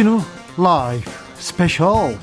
[0.00, 0.18] 주진우
[0.56, 2.18] 라이브 스페셜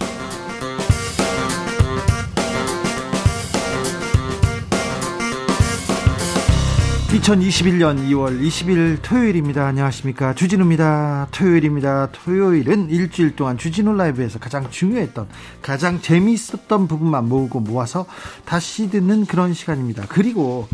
[7.09, 9.67] 2021년 2월 20일 토요일입니다.
[9.67, 10.33] 안녕하십니까.
[10.33, 11.27] 주진우입니다.
[11.29, 12.09] 토요일입니다.
[12.13, 15.27] 토요일은 일주일 동안 주진우 라이브에서 가장 중요했던,
[15.61, 18.07] 가장 재미있었던 부분만 모으고 모아서
[18.45, 20.05] 다시 듣는 그런 시간입니다.
[20.09, 20.67] 그리고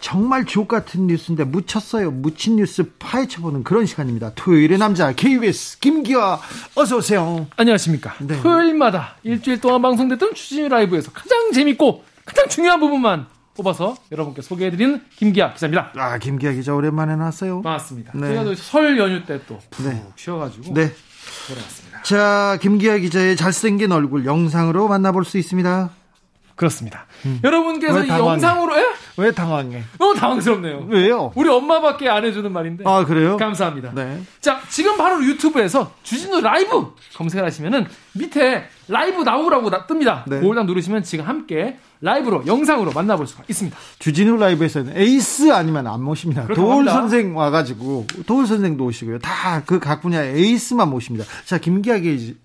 [0.00, 2.10] 정말 주옥 같은 뉴스인데 묻혔어요.
[2.10, 4.32] 묻힌 뉴스 파헤쳐보는 그런 시간입니다.
[4.34, 6.40] 토요일의 남자 KBS 김기화
[6.74, 7.46] 어서 오세요.
[7.56, 8.14] 안녕하십니까.
[8.20, 8.40] 네.
[8.40, 15.52] 토요일마다 일주일 동안 방송됐던 주진우 라이브에서 가장 재밌고 가장 중요한 부분만 뽑아서 여러분께 소개해드리는 김기아
[15.52, 15.92] 기자입니다.
[15.96, 17.60] 아, 김기아 기자 오랜만에 나왔어요.
[17.60, 18.12] 맞습니다.
[18.14, 18.28] 네.
[18.28, 20.02] 제가 설 연휴 때 또푹 네.
[20.16, 20.92] 쉬어가지고 네.
[21.46, 22.02] 돌아왔습니다.
[22.02, 25.90] 자, 김기아 기자의 잘생긴 얼굴 영상으로 만나볼 수 있습니다.
[26.60, 27.06] 그렇습니다.
[27.24, 27.40] 음.
[27.42, 28.84] 여러분께서 이 영상으로 예?
[29.16, 29.82] 왜 당황해?
[29.98, 30.88] 너무 당황스럽네요.
[30.90, 31.32] 왜요?
[31.34, 32.84] 우리 엄마밖에 안 해주는 말인데.
[32.86, 33.38] 아 그래요?
[33.38, 33.92] 감사합니다.
[33.94, 34.20] 네.
[34.42, 40.24] 자 지금 바로 유튜브에서 주진우 라이브 검색을 하시면은 밑에 라이브 나오라고 뜹니다.
[40.26, 40.40] 네.
[40.40, 43.76] 그걸 딱 누르시면 지금 함께 라이브로 영상으로 만나볼 수가 있습니다.
[43.98, 46.46] 주진우 라이브에서는 에이스 아니면 안 모십니다.
[46.54, 46.92] 도올 합니다.
[46.94, 49.18] 선생 와가지고 도올 선생도 오시고요.
[49.20, 51.24] 다 그 각 분야의 에이스만 모십니다.
[51.44, 51.98] 자 김기화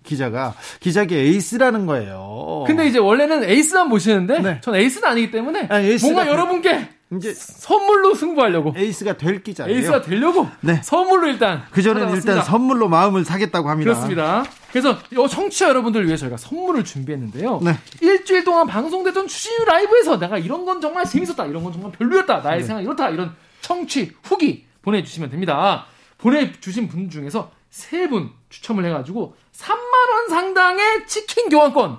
[0.03, 2.65] 기자가 기자계 에이스라는 거예요.
[2.67, 4.61] 근데 이제 원래는 에이스만 모시는데 네.
[4.61, 9.75] 전 에이스는 아니기 때문에 아니, 뭔가 여러분께 이제 선물로 승부하려고 에이스가 될 기자예요.
[9.75, 10.81] 에이스가 되려고 네.
[10.83, 13.91] 선물로 일단 그 전에는 일단 선물로 마음을 사겠다고 합니다.
[13.91, 14.43] 그렇습니다.
[14.71, 14.97] 그래서
[15.29, 17.59] 청취자 여러분들 위해 저희가 선물을 준비했는데요.
[17.63, 17.77] 네.
[18.01, 22.61] 일주일 동안 방송되던 추진유 라이브에서 내가 이런 건 정말 재밌었다, 이런 건 정말 별로였다, 나의
[22.61, 22.65] 네.
[22.65, 25.85] 생각 이렇다 이런 청취 후기 보내주시면 됩니다.
[26.17, 29.75] 보내주신 분 중에서 세 분 추첨을 해가지고 3만
[30.13, 31.97] 원 상당의 치킨 교환권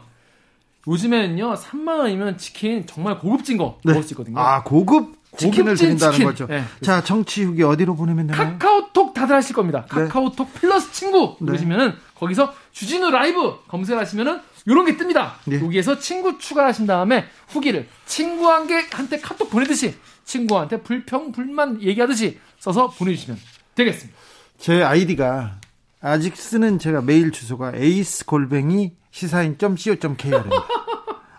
[0.88, 3.92] 요즘에는요, 3만 원이면 치킨 정말 고급진 거 네.
[3.92, 4.38] 먹을 수 있거든요.
[4.38, 6.26] 아, 고급 치킨을 드린다는 치킨.
[6.26, 6.46] 거죠.
[6.46, 6.62] 네.
[6.82, 8.52] 자, 정치 후기 어디로 보내면 되나요?
[8.58, 9.82] 카카오톡 다들 하실 겁니다.
[9.82, 9.88] 네.
[9.88, 11.46] 카카오톡 플러스 친구 네.
[11.46, 15.32] 누르시면은 거기서 주진우 라이브 검색하시면은 요런 게 뜹니다.
[15.44, 15.60] 네.
[15.62, 23.38] 여기에서 친구 추가하신 다음에 후기를 친구한테 카톡 보내듯이 친구한테 불평 불만 얘기하듯이 써서 보내주시면
[23.74, 24.18] 되겠습니다.
[24.58, 25.60] 제 아이디가
[26.00, 30.50] 아직 쓰는 제가 메일 주소가 에이스 골뱅이 시사인.co.kr입니다.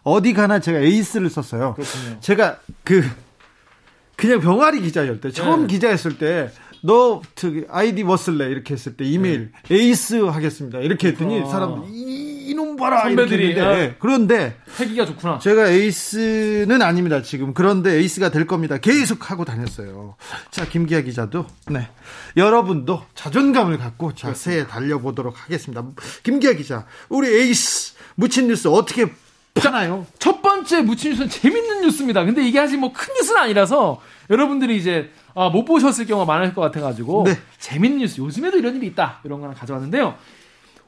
[0.03, 1.75] 어디 가나 제가 에이스를 썼어요.
[1.75, 2.19] 그렇군요.
[2.21, 3.03] 제가 그
[4.15, 5.67] 그냥 병아리 기자였을 때 처음 네.
[5.67, 6.49] 기자였을 때
[6.81, 7.21] 너
[7.69, 9.75] 아이디 뭐 쓸래 이렇게 했을 때 이메일 네.
[9.75, 11.45] 에이스 하겠습니다 이렇게 했더니 아.
[11.45, 12.06] 사람들 이
[12.47, 13.75] 이놈 봐라 선배들이 아.
[13.75, 13.95] 네.
[13.99, 15.39] 그런데 패기가 좋구나.
[15.39, 18.77] 제가 에이스는 아닙니다 지금 그런데 에이스가 될 겁니다.
[18.77, 20.15] 계속 하고 다녔어요.
[20.51, 21.89] 자 김기화 기자도 네
[22.35, 25.85] 여러분도 자존감을 갖고 자 새해 달려보도록 하겠습니다.
[26.23, 29.05] 김기화 기자 우리 에이스 묻힌 뉴스 어떻게
[29.53, 30.05] 파나요?
[30.19, 32.23] 첫 번째 묻힌 뉴스는 재밌는 뉴스입니다.
[32.25, 37.23] 근데 이게 아직 뭐큰 뉴스는 아니라서 여러분들이 이제 아, 못 보셨을 경우가 많을 것 같아가지고
[37.25, 37.37] 네.
[37.59, 40.15] 재밌는 뉴스 요즘에도 이런 일이 있다 이런 거 하나 가져왔는데요.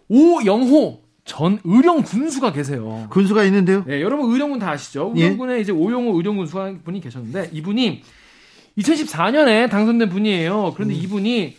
[0.07, 3.05] 오영호 전 의령 군수가 계세요.
[3.11, 3.83] 군수가 있는데요?
[3.85, 5.13] 네, 여러분 의령군 다 아시죠?
[5.15, 5.21] 예.
[5.25, 5.59] 의령군에 예?
[5.61, 8.01] 이제 오영호 의령 군수가 분이 계셨는데 이분이
[8.79, 10.73] 2014년에 당선된 분이에요.
[10.75, 10.99] 그런데 음.
[10.99, 11.55] 이분이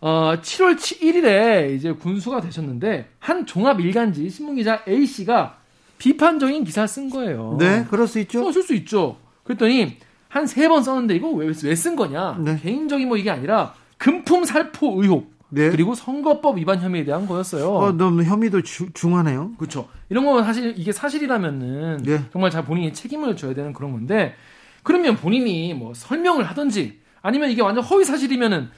[0.00, 5.58] 어, 7월 1일에 이제 군수가 되셨는데 한 종합 일간지 신문 기자 A 씨가
[5.98, 7.56] 비판적인 기사 를쓴 거예요.
[7.58, 8.46] 네, 그럴 수 있죠.
[8.46, 9.16] 어, 쓸수 있죠.
[9.42, 9.96] 그랬더니
[10.28, 12.38] 한 세 번 썼는데 이거 왜 쓴 거냐?
[12.38, 12.56] 네.
[12.62, 15.32] 개인적인 뭐 이게 아니라 금품 살포 의혹.
[15.50, 15.70] 네.
[15.70, 17.70] 그리고 선거법 위반 혐의에 대한 거였어요.
[17.70, 19.52] 어, 너무 혐의도 주, 중하네요.
[19.56, 19.88] 그렇죠.
[20.08, 22.24] 이런 건 사실 이게 사실이라면은 네.
[22.32, 24.34] 정말 잘 본인이 책임을 져야 되는 그런 건데
[24.82, 28.68] 그러면 본인이 뭐 설명을 하든지 아니면 이게 완전 허위 사실이면은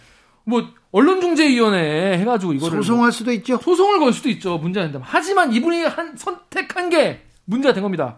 [0.45, 3.57] 뭐 언론중재위원회 해가지고 이거를 소송할 뭐 수도 있죠.
[3.59, 4.59] 소송을 걸 수도 있죠.
[4.59, 5.07] 문제가 된다면.
[5.09, 8.17] 하지만 이분이 한 선택한 게 문제가 된 겁니다.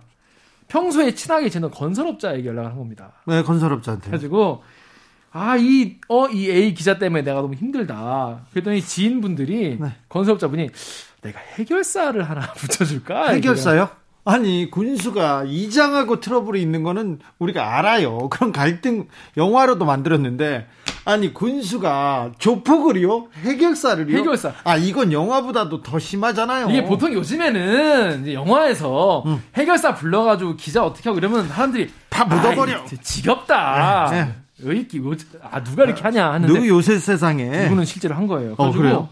[0.69, 3.12] 평소에 친하게 지내는 건설업자에게 연락을 한 겁니다.
[3.26, 4.10] 네, 건설업자한테.
[4.10, 4.62] 가지고
[5.32, 8.41] 아, 이, 어, 이 A 기자 때문에 내가 너무 힘들다.
[8.53, 9.93] 그랬더니 지인분들이, 네.
[10.09, 10.69] 건설업자분이,
[11.22, 13.31] 내가 해결사를 하나 붙여줄까?
[13.31, 13.88] 해결사요?
[14.25, 18.29] 아니 군수가 이장하고 트러블이 있는 거는 우리가 알아요.
[18.31, 20.69] 그런 갈등 영화로도 만들었는데
[21.05, 23.28] 아니 군수가 조폭을요?
[23.43, 24.17] 해결사를요?
[24.17, 24.52] 해결사.
[24.62, 26.70] 아 이건 영화보다도 더 심하잖아요.
[26.70, 29.43] 이게 보통 요즘에는 영화에서 음.
[29.56, 32.82] 해결사 불러가지고 기자 어떻게 하고 이러면 사람들이 다 묻어버려.
[32.82, 34.08] 아, 지겹다.
[34.12, 34.35] 네, 네.
[35.50, 38.55] 아 누가 이렇게 하냐 하는데 누구 요새 세상에 이분은 실제로 한 거예요.
[38.59, 39.09] 어, 그래요?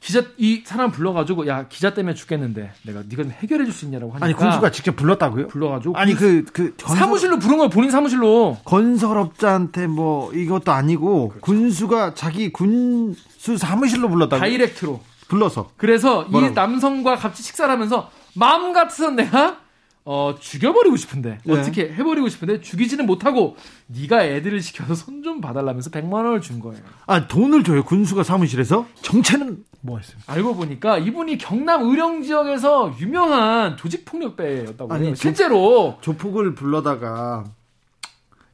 [0.00, 4.12] 기자 이 사람 불러가지고 야 기자 때문에 죽겠는데 내가 네가 좀 해결해 줄 수 있냐라고
[4.12, 5.48] 하니까 아니 군수가 직접 불렀다고요?
[5.48, 6.96] 불러가지고 아니 그그 그 건설...
[6.96, 11.40] 사무실로 부른 걸 본인 사무실로 건설업자한테 뭐 이것도 아니고 그렇죠.
[11.42, 16.52] 군수가 자기 군수 사무실로 불렀다고 다이렉트로 불러서 그래서 뭐라고?
[16.52, 19.59] 이 남성과 같이 식사를 하면서 마음 같아서 내가
[20.04, 21.52] 어, 죽여버리고 싶은데 네.
[21.58, 23.56] 어떻게 해버리고 싶은데 죽이지는 못하고
[23.86, 26.80] 네가 애들을 시켜서 손 좀 봐달라면서 100만 원을 준 거예요.
[27.06, 30.32] 아 돈을 줘요 군수가 사무실에서 정체는 뭐가 있습니까?
[30.32, 37.44] 알고 보니까 이분이 경남 의령 지역에서 유명한 조직 폭력배였다고 아니, 실제로 조 폭을 불러다가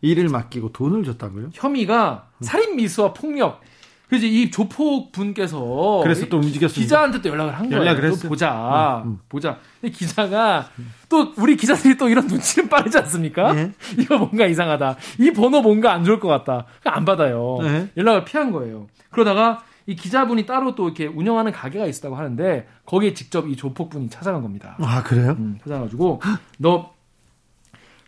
[0.02, 1.50] 일을 맡기고 돈을 줬다고요?
[1.52, 3.60] 혐의가 살인 미수와 폭력.
[4.08, 6.80] 그래서 이 조폭 분께서 그래서 또 움직였어요.
[6.80, 7.84] 기자한테 또 연락을 한 거예요.
[7.84, 9.18] 연락을 또 보자, 음, 음.
[9.28, 9.58] 보자.
[9.92, 10.70] 기자가
[11.08, 13.52] 또 우리 기자들이 또 이런 눈치는 빠르지 않습니까?
[13.52, 13.72] 네.
[13.98, 14.96] 이거 뭔가 이상하다.
[15.18, 16.66] 이 번호 뭔가 안 좋을 것 같다.
[16.84, 17.58] 안 받아요.
[17.62, 17.88] 네.
[17.96, 18.86] 연락을 피한 거예요.
[19.10, 24.42] 그러다가 이 기자분이 따로 또 이렇게 운영하는 가게가 있었다고 하는데 거기에 직접 이 조폭분이 찾아간
[24.42, 24.76] 겁니다.
[24.80, 25.36] 아 그래요?
[25.38, 26.20] 음, 찾아가지고
[26.58, 26.92] 너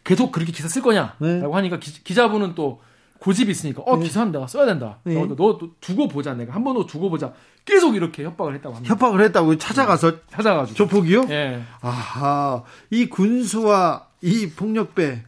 [0.05, 1.43] 계속 그렇게 기사 쓸 거냐라고 네.
[1.43, 2.81] 하니까 기, 자분은 또
[3.19, 4.05] 고집이 있으니까 어 네.
[4.05, 4.99] 기사는 내가 써야 된다.
[5.05, 5.15] 네.
[5.15, 7.33] 너, 너, 두고 보자 내가 한 번 더 두고 보자.
[7.65, 8.93] 계속 이렇게 협박을 했다고 합니다.
[8.95, 10.17] 협박을 했다고 찾아가서 네.
[10.31, 11.25] 찾아가지고 조폭이요?
[11.31, 11.61] 예.
[11.81, 15.23] 아하 이 군수와 이 폭력배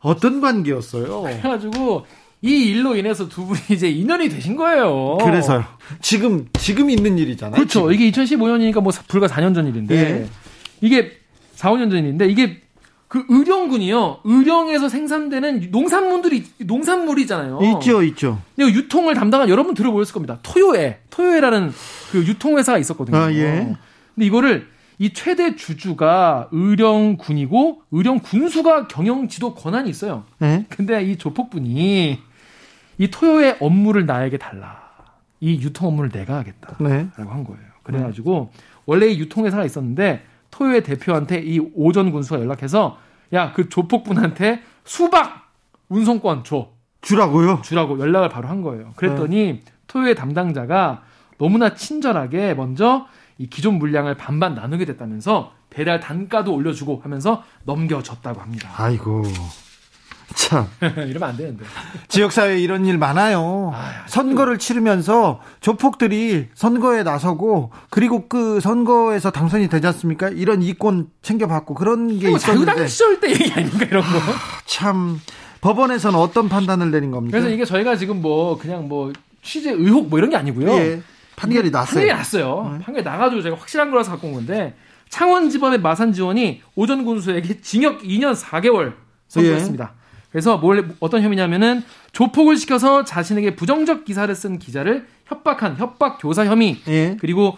[0.00, 1.22] 어떤 관계였어요?
[1.22, 2.06] 그래가지고
[2.42, 5.16] 이 일로 인해서 두 분이 이제 인연이 되신 거예요.
[5.22, 5.64] 그래서요.
[6.02, 7.54] 지금 지금 있는 일이잖아요.
[7.56, 7.90] 그렇죠.
[7.90, 7.92] 지금.
[7.92, 10.28] 이게 2015년이니까 뭐 불과 4년 전 일인데 예.
[10.80, 11.12] 이게
[11.54, 12.60] 4, 5년 전 일인데 이게
[13.14, 14.22] 그 의령군이요.
[14.24, 17.60] 의령에서 생산되는 농산물들이 농산물이잖아요.
[17.62, 18.40] 있죠, 있죠.
[18.56, 20.40] 근데 유통을 담당한 여러분 들어보셨을 겁니다.
[20.42, 21.70] 토요에 토요에라는
[22.10, 23.16] 그 유통회사가 있었거든요.
[23.16, 23.76] 아, 예.
[24.16, 24.66] 근데 이거를
[24.98, 30.24] 이 최대 주주가 의령군이고 의령군수가 경영 지도 권한이 있어요.
[30.38, 30.66] 네?
[30.68, 32.18] 근데 이 조폭분이
[32.98, 34.82] 이 토요의 업무를 나에게 달라.
[35.38, 36.74] 이 유통 업무를 내가 하겠다.
[36.80, 37.06] 네.
[37.16, 37.62] 라고 한 거예요.
[37.84, 38.50] 그래가지고
[38.86, 43.03] 원래 이 유통회사가 있었는데 토요의 대표한테 이 오전 군수가 연락해서
[43.34, 45.50] 야 그 조폭분한테 수박
[45.88, 46.68] 운송권 줘.
[47.02, 47.60] 주라고요?
[47.62, 48.92] 주라고 연락을 바로 한 거예요.
[48.96, 49.64] 그랬더니 네.
[49.86, 51.02] 토요의 담당자가
[51.38, 58.70] 너무나 친절하게 먼저 이 기존 물량을 반반 나누게 됐다면서 배달 단가도 올려주고 하면서 넘겨줬다고 합니다.
[58.76, 59.24] 아이고.
[60.34, 60.66] 참.
[60.80, 61.64] 이러면 안 되는데.
[62.08, 63.72] 지역사회에 이런 일 많아요.
[63.74, 70.28] 아, 선거를 치르면서 조폭들이 선거에 나서고, 그리고 그 선거에서 당선이 되지 않습니까?
[70.28, 72.66] 이런 이권 챙겨받고 그런 게뭐 있었는데.
[72.66, 74.18] 자유당 시절 때 얘기 아닌가, 이런 거.
[74.18, 75.20] 아, 참.
[75.60, 77.38] 법원에서는 어떤 판단을 내린 겁니까?
[77.38, 79.12] 그래서 이게 저희가 지금 뭐, 그냥 뭐,
[79.42, 80.72] 취재 의혹 뭐 이런 게 아니고요.
[80.74, 81.02] 예.
[81.36, 81.94] 판결이 났어요.
[81.94, 82.70] 판결이 났어요.
[82.78, 82.84] 네.
[82.84, 84.74] 판결이 나가지고 제가 확실한 거라서 갖고 온 건데,
[85.08, 88.94] 창원지법의 마산지원이 오전 군수에게 징역 2년 4개월
[89.28, 89.92] 선고했습니다.
[89.94, 90.03] 예.
[90.34, 96.76] 그래서 뭘 어떤 혐의냐면은 조폭을 시켜서 자신에게 부정적 기사를 쓴 기자를 협박한 협박 교사 혐의
[96.88, 97.16] 예.
[97.20, 97.56] 그리고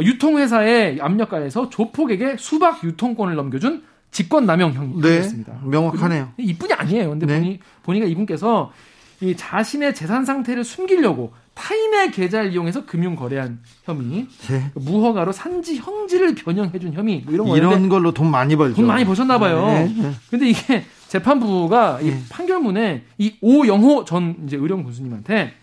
[0.00, 5.52] 유통회사의 압력가에서 조폭에게 수박 유통권을 넘겨준 직권남용 혐의였습니다.
[5.52, 6.32] 네, 명확하네요.
[6.38, 7.10] 이뿐이 아니에요.
[7.10, 7.40] 근데 네.
[7.40, 8.72] 보니 보니까 이분께서
[9.20, 14.70] 이 자신의 재산 상태를 숨기려고 타인의 계좌를 이용해서 금융 거래한 혐의, 네.
[14.74, 18.76] 무허가로 산지 형지를 변형해준 혐의 뭐 이런 거 이런 걸로 돈 많이 벌죠.
[18.76, 19.66] 돈 많이 버셨나 봐요.
[19.66, 19.94] 네.
[19.94, 20.12] 네.
[20.30, 20.84] 근데 이게
[21.14, 22.22] 재판부가 이 네.
[22.28, 25.54] 판결문에 이 오영호 전 이제 의령 군수님한테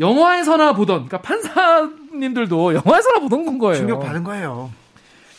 [0.00, 3.76] 영화에서나 보던 그러니까 판사님들도 영화에서나 보던 건 거예요.
[3.76, 4.72] 충격 받은 거예요.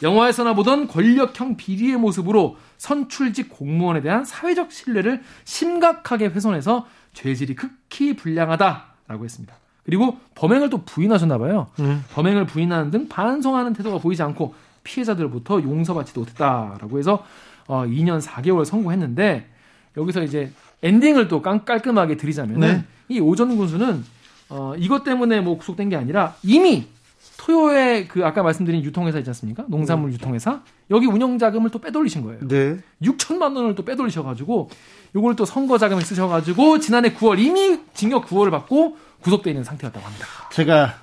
[0.02, 9.26] 영화에서나 보던 권력형 비리의 모습으로 선출직 공무원에 대한 사회적 신뢰를 심각하게 훼손해서 죄질이 극히 불량하다라고
[9.26, 9.56] 했습니다.
[9.84, 11.68] 그리고 범행을 또 부인하셨나 봐요.
[11.80, 12.06] 음.
[12.14, 14.56] 범행을 부인하는 등 반성하는 태도가 보이지 않고
[14.86, 17.26] 피해자들부터 용서받지도 못했다라고 해서
[17.68, 19.48] 어, 2년 4개월 선고했는데
[19.98, 20.52] 여기서 이제
[20.82, 22.84] 엔딩을 또 깔끔하게 드리자면 네.
[23.10, 24.04] 이 오전 군수는
[24.50, 26.88] 어, 이것 때문에 뭐 구속된 게 아니라 이미
[27.38, 29.66] 토요에 그 아까 말씀드린 유통회사 있지 않습니까?
[29.68, 30.16] 농산물 네.
[30.16, 32.48] 유통회사 여기 운영 자금을 또 빼돌리신 거예요.
[32.48, 32.78] 네.
[33.02, 34.70] 6천만 원을 또 빼돌리셔가지고
[35.16, 40.28] 요걸 또 선거 자금을 쓰셔가지고 지난해 9월 이미 징역 9월을 받고 구속돼 있는 상태였다고 합니다.
[40.52, 40.96] 제가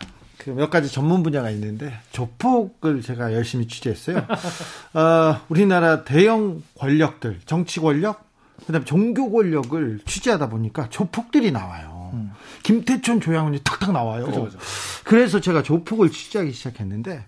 [0.45, 4.19] 그 몇 가지 전문 분야가 있는데 조폭을 제가 열심히 취재했어요.
[4.95, 8.25] 어, 우리나라 대형 권력들, 정치 권력,
[8.67, 12.11] 그다음에 종교 권력을 취재하다 보니까 조폭들이 나와요.
[12.15, 12.31] 음.
[12.63, 14.27] 김태촌, 조양훈이 탁탁 나와요.
[14.27, 14.59] 그죠, 그죠.
[15.05, 17.25] 그래서 제가 조폭을 취재하기 시작했는데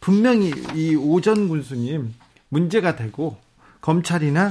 [0.00, 2.14] 분명히 이 오전 군수님
[2.48, 3.38] 문제가 되고
[3.80, 4.50] 검찰이나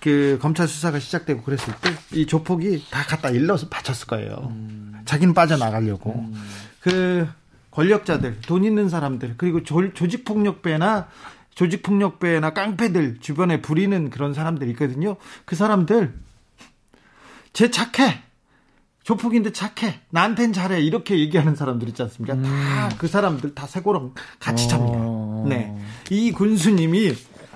[0.00, 4.48] 그 검찰 수사가 시작되고 그랬을 때 이 조폭이 다 갖다 일러서 바쳤을 거예요.
[4.50, 5.00] 음.
[5.04, 6.12] 자기는 빠져나가려고.
[6.18, 6.34] 음.
[6.80, 7.28] 그
[7.70, 11.08] 권력자들, 돈 있는 사람들, 그리고 조, 조직폭력배나
[11.54, 15.16] 조직폭력배나 깡패들 주변에 부리는 그런 사람들 있거든요.
[15.44, 16.14] 그 사람들
[17.52, 18.22] 제 착해.
[19.02, 20.00] 조폭인데 착해.
[20.10, 20.80] 나한텐 잘해.
[20.80, 22.34] 이렇게 얘기하는 사람들 있지 않습니까?
[22.34, 22.42] 음.
[22.42, 24.98] 다그 사람들 다 새고랑 같이 잡니다.
[25.00, 25.44] 어.
[25.48, 25.76] 네.
[26.10, 27.14] 이 군수님이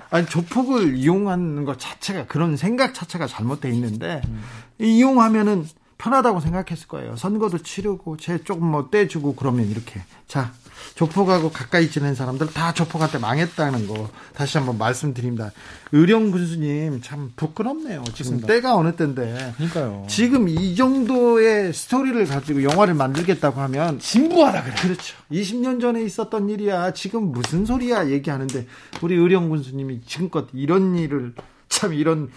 [0.09, 4.43] 아니 조폭을 이용하는 것 자체가 그런 생각 자체가 잘못돼 있는데 음.
[4.79, 5.65] 이용하면은
[5.97, 7.15] 편하다고 생각했을 거예요.
[7.15, 10.51] 선거도 치르고 제 조금 뭐 떼주고 그러면 이렇게 자
[10.95, 15.51] 조폭하고 가까이 지낸 사람들 다 조폭한테 망했다는 거 다시 한번 말씀드립니다.
[15.91, 18.03] 의령 군수님 참 부끄럽네요.
[18.13, 18.47] 지금 그렇습니다.
[18.47, 19.53] 때가 어느 때인데.
[19.55, 20.05] 그러니까요.
[20.09, 24.75] 지금 이 정도의 스토리를 가지고 영화를 만들겠다고 하면 진부하다 그래.
[24.75, 25.15] 그렇죠.
[25.31, 26.93] 20년 전에 있었던 일이야.
[26.93, 28.67] 지금 무슨 소리야 얘기하는데
[29.01, 31.33] 우리 의령 군수님이 지금껏 이런 일을
[31.69, 32.29] 참 이런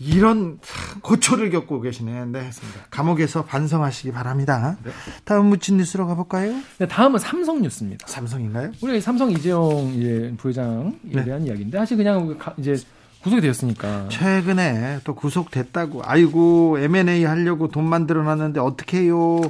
[0.00, 0.58] 이런
[1.02, 2.26] 고초를 겪고 계시네.
[2.26, 2.50] 네.
[2.90, 4.76] 감옥에서 반성하시기 바랍니다.
[4.84, 4.92] 네.
[5.24, 6.54] 다음 묻힌 뉴스로 가볼까요?
[6.78, 8.06] 네, 다음은 삼성 뉴스입니다.
[8.06, 8.72] 삼성인가요?
[8.80, 11.24] 우리 삼성 이재용 이제 부회장에 네.
[11.24, 12.76] 대한 이야기인데 사실 그냥 이제
[13.22, 14.08] 구속이 되었으니까.
[14.10, 16.02] 최근에 또 구속됐다고.
[16.04, 19.40] 아이고 M&A 하려고 돈 만들어놨는데 어떻게 해요?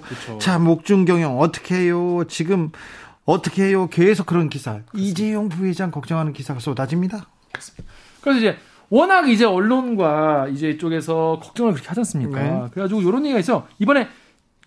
[0.40, 2.24] 자 목중 경영 어떻게 해요?
[2.26, 2.70] 지금
[3.26, 3.88] 어떻게 해요?
[3.90, 4.80] 계속 그런 기사.
[4.86, 4.92] 그렇습니다.
[4.94, 7.26] 이재용 부회장 걱정하는 기사가 쏟아집니다.
[7.52, 7.92] 그렇습니다.
[8.22, 8.56] 그래서 이제
[8.90, 12.42] 워낙 이제 언론과 이제 이쪽에서 걱정을 그렇게 하지 않습니까?
[12.42, 12.66] 네.
[12.72, 13.66] 그래가지고 이런 얘기가 있어.
[13.78, 14.08] 이번에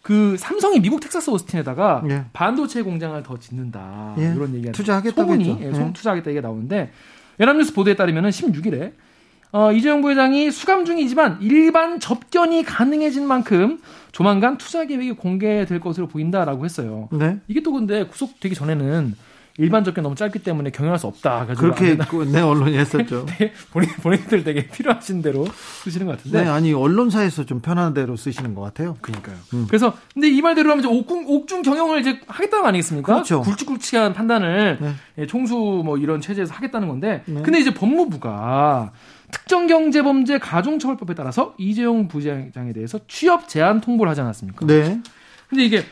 [0.02, 2.26] 그 삼성이 미국 텍사스 오스틴에다가 예.
[2.34, 4.16] 반도체 공장을 더 짓는다.
[4.18, 4.34] 예.
[4.36, 6.92] 이런 얘기가 투자하겠다고 소문이 예, 소 투자하겠다 이게 나오는데
[7.40, 8.94] 연합뉴스 보도에 따르면은 16일에
[9.52, 13.80] 어, 이재용 부회장이 수감 중이지만 일반 접견이 가능해진 만큼
[14.12, 17.10] 조만간 투자 계획이 공개될 것으로 보인다라고 했어요.
[17.12, 17.40] 네.
[17.48, 19.14] 이게 또 근데 구속되기 전에는
[19.58, 21.46] 일반적인 너무 짧기 때문에 경영할 수 없다.
[21.48, 21.98] 그렇게
[22.32, 23.26] 네 언론이 했었죠.
[23.38, 25.46] 네, 본인 본인들 되게 필요하신 대로
[25.84, 26.44] 쓰시는 것 같은데.
[26.44, 28.98] 네, 아니 언론사에서 좀 편한 대로 쓰시는 것 같아요.
[29.02, 29.36] 그러니까요.
[29.54, 29.66] 음.
[29.68, 33.14] 그래서 근데 이 말대로 하면 이제 옥중, 옥중 경영을 이제 하겠다는 거 아니겠습니까?
[33.14, 33.42] 그렇죠.
[33.42, 34.94] 굵직굵직한 판단을 네.
[35.20, 37.24] 예, 총수 뭐 이런 체제에서 하겠다는 건데.
[37.26, 37.42] 네.
[37.42, 38.92] 근데 이제 법무부가
[39.32, 44.66] 특정경제범죄 가중처벌법에 따라서 이재용 부장에 대해서 취업 제한 통보를 하지 않았습니까?
[44.66, 45.02] 네.
[45.50, 45.84] 근데 이게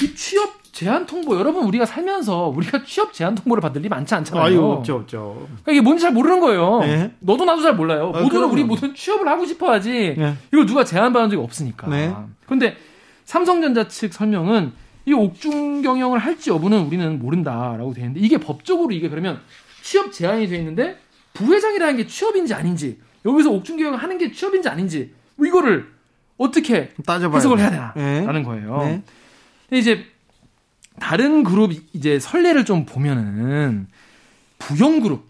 [0.00, 4.44] 이 취업 제한 통보 여러분 우리가 살면서 우리가 취업 제한 통보를 받을 일 많지 않잖아요.
[4.44, 5.46] 아유, 없죠, 없죠.
[5.46, 6.80] 그러니까 이게 뭔지 잘 모르는 거예요.
[6.80, 7.12] 네.
[7.20, 8.12] 너도 나도 잘 몰라요.
[8.14, 10.14] 아, 모두는 우리 무슨 취업을 하고 싶어 하지.
[10.16, 10.34] 네.
[10.52, 11.88] 이걸 누가 제한 받은 적이 없으니까.
[11.88, 12.14] 네.
[12.46, 12.76] 그런데
[13.24, 14.72] 삼성전자 측 설명은
[15.06, 19.40] 이 옥중 경영을 할지 여부는 우리는 모른다라고 되어 있는데 이게 법적으로 이게 그러면
[19.82, 20.98] 취업 제한이 돼 있는데
[21.34, 25.90] 부회장이라는 게 취업인지 아닌지 여기서 옥중 경영을 하는 게 취업인지 아닌지 뭐 이거를
[26.38, 28.42] 어떻게 따져봐야 해석을 해야 되나라는 네.
[28.42, 28.78] 거예요.
[28.78, 29.02] 네.
[29.68, 30.04] 근데 이제
[30.98, 33.86] 다른 그룹 이제 선례를 좀 보면은
[34.58, 35.24] 부영 그룹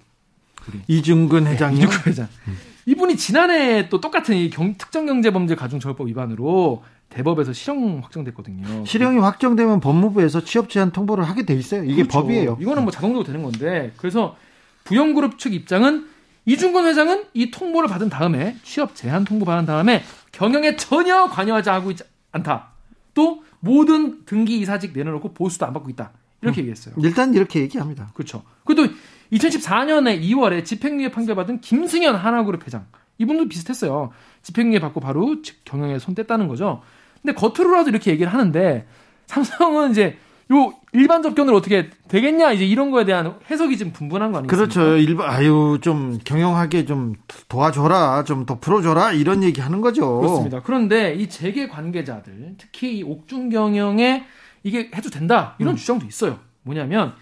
[0.88, 1.78] 이중근 회장이요.
[1.78, 2.28] 네, 이중근 회장.
[2.48, 2.56] 음.
[2.86, 8.84] 이분이 지난해 또 똑같은 이 경, 특정경제범죄 가중처벌법 위반으로 대법에서 실형 확정됐거든요.
[8.84, 11.84] 실형이 확정되면 법무부에서 취업 제한 통보를 하게 돼 있어요.
[11.84, 12.20] 이게 그렇죠.
[12.20, 12.58] 법이에요.
[12.60, 14.36] 이거는 뭐 자동적으로 되는 건데 그래서
[14.84, 16.08] 부영그룹 측 입장은
[16.46, 20.02] 이중근 회장은 이 통보를 받은 다음에 취업 제한 통보 받은 다음에
[20.32, 22.02] 경영에 전혀 관여하지 하고 있지
[22.32, 22.68] 않다.
[23.14, 26.12] 또 모든 등기 이사직 내려놓고 보수도 안 받고 있다.
[26.42, 26.62] 이렇게 음.
[26.62, 26.94] 얘기했어요.
[26.98, 28.10] 일단 이렇게 얘기합니다.
[28.14, 28.42] 그렇죠.
[28.64, 28.92] 그리고
[29.32, 32.86] 2014년에 2월에 집행유예 판결받은 김승현 하나그룹 회장.
[33.18, 34.10] 이분도 비슷했어요.
[34.42, 36.82] 집행유예 받고 바로 경영에 손 뗐다는 거죠.
[37.22, 38.86] 근데 겉으로라도 이렇게 얘기를 하는데
[39.26, 40.18] 삼성은 이제
[40.52, 44.74] 요 일반 접견을 어떻게 되겠냐 이제 이런 거에 대한 해석이 좀 분분한 거 아니겠습니까?
[44.74, 44.96] 그렇죠.
[44.96, 47.14] 일반 아유 좀 경영하게 좀
[47.48, 50.18] 도와줘라, 좀더 풀어 줘라 이런 얘기 하는 거죠.
[50.20, 50.60] 그렇습니다.
[50.60, 54.24] 그런데 이 재계 관계자들 특히 이 옥중 경영에
[54.64, 55.76] 이게 해도 된다 이런 음.
[55.76, 56.40] 주장도 있어요.
[56.62, 57.14] 뭐냐면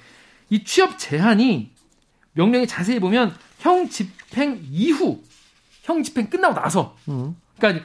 [0.48, 1.70] 이 취업 제한이
[2.32, 5.20] 명령에 자세히 보면 형 집행 이후
[5.82, 7.36] 형 집행 끝나고 나서 음.
[7.58, 7.84] 그러니까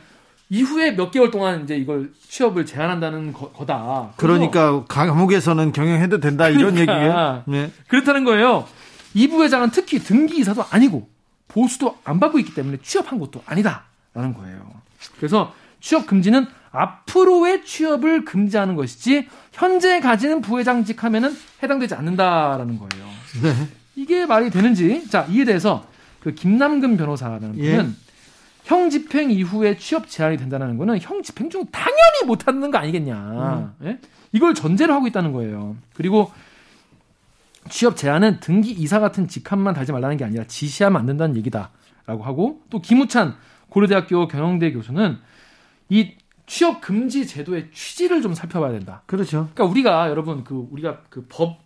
[0.53, 6.75] 이후에 몇 개월 동안 이제 이걸 취업을 제한한다는 거, 다 그러니까 감옥에서는 경영해도 된다 이런
[6.75, 7.43] 그러니까, 얘기예요.
[7.47, 7.71] 네.
[7.87, 8.67] 그렇다는 거예요.
[9.15, 11.09] 이 부회장은 특히 등기 이사도 아니고
[11.47, 14.71] 보수도 안 받고 있기 때문에 취업한 것도 아니다라는 거예요.
[15.17, 23.05] 그래서 취업 금지는 앞으로의 취업을 금지하는 것이지 현재 가지는 부회장직 하면은 해당되지 않는다라는 거예요.
[23.41, 23.67] 네.
[23.95, 25.83] 이게 말이 되는지 자 이에 대해서
[26.19, 27.71] 그 김남근 변호사라는 예.
[27.71, 28.02] 분은 예.
[28.63, 33.15] 형 집행 이후에 취업 제한이 된다는 거는 형 집행 중 당연히 못하는 거 아니겠냐.
[33.81, 33.87] 음.
[33.87, 33.99] 예?
[34.31, 35.75] 이걸 전제로 하고 있다는 거예요.
[35.95, 36.31] 그리고
[37.69, 42.61] 취업 제한은 등기 이사 같은 직함만 달지 말라는 게 아니라 지시하면 안 된다는 얘기다라고 하고
[42.69, 43.35] 또 김우찬
[43.69, 45.17] 고려대학교 경영대 교수는
[45.89, 46.11] 이
[46.45, 49.01] 취업 금지 제도의 취지를 좀 살펴봐야 된다.
[49.05, 49.49] 그렇죠.
[49.53, 51.59] 그러니까 우리가 여러분 그 우리가 그 법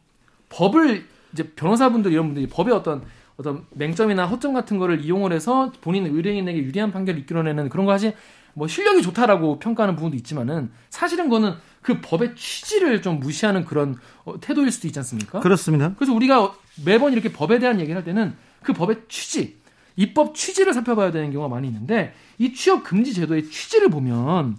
[0.49, 3.03] 법을 이제 변호사분들 이런 분들이 법의 어떤
[3.37, 8.13] 어떤 맹점이나 허점 같은 거를 이용을 해서 본인 의뢰인에게 유리한 판결을 이끌어내는 그런 거 하지
[8.53, 11.53] 뭐 실력이 좋다라고 평가하는 부분도 있지만은 사실은 그거는
[11.83, 15.39] 그 법의 취지를 좀 무시하는 그런 어, 태도일 수도 있지 않습니까?
[15.39, 15.93] 그렇습니다.
[15.95, 19.57] 그래서 우리가 매번 이렇게 법에 대한 얘기를 할 때는 그 법의 취지,
[19.95, 24.57] 입법 취지를 살펴봐야 되는 경우가 많이 있는데 이 취업 금지 제도의 취지를 보면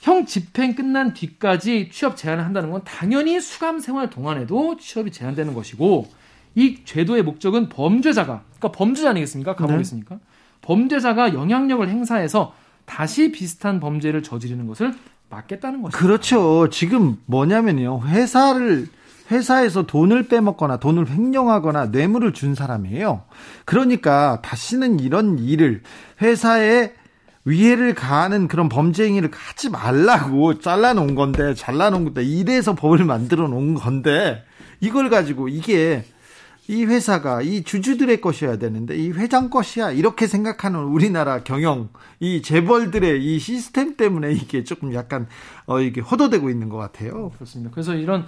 [0.00, 6.08] 형 집행 끝난 뒤까지 취업 제한을 한다는 건 당연히 수감 생활 동안에도 취업이 제한되는 것이고
[6.54, 9.54] 이 제도의 목적은 범죄자가 그러니까 범죄자 아니겠습니까?
[9.54, 9.82] 감옥에 네.
[9.82, 10.18] 있으니까
[10.62, 14.94] 범죄자가 영향력을 행사해서 다시 비슷한 범죄를 저지르는 것을
[15.30, 15.96] 막겠다는 거죠.
[15.96, 16.68] 그렇죠.
[16.70, 18.02] 지금 뭐냐면요.
[18.06, 18.88] 회사를
[19.30, 23.22] 회사에서 돈을 빼먹거나 돈을 횡령하거나 뇌물을 준 사람이에요.
[23.64, 25.82] 그러니까 다시는 이런 일을
[26.22, 26.94] 회사에
[27.44, 33.74] 위해를 가하는 그런 범죄 행위를 하지 말라고 잘라놓은 건데 잘라놓은 건데 이래서 법을 만들어 놓은
[33.74, 34.44] 건데
[34.80, 36.04] 이걸 가지고 이게
[36.68, 41.88] 이 회사가 이 주주들의 것이어야 되는데 이 회장 것이야 이렇게 생각하는 우리나라 경영
[42.20, 45.26] 이 재벌들의 이 시스템 때문에 이게 조금 약간
[45.64, 47.30] 어 이게 허도되고 있는 것 같아요.
[47.36, 47.70] 그렇습니다.
[47.72, 48.26] 그래서 이런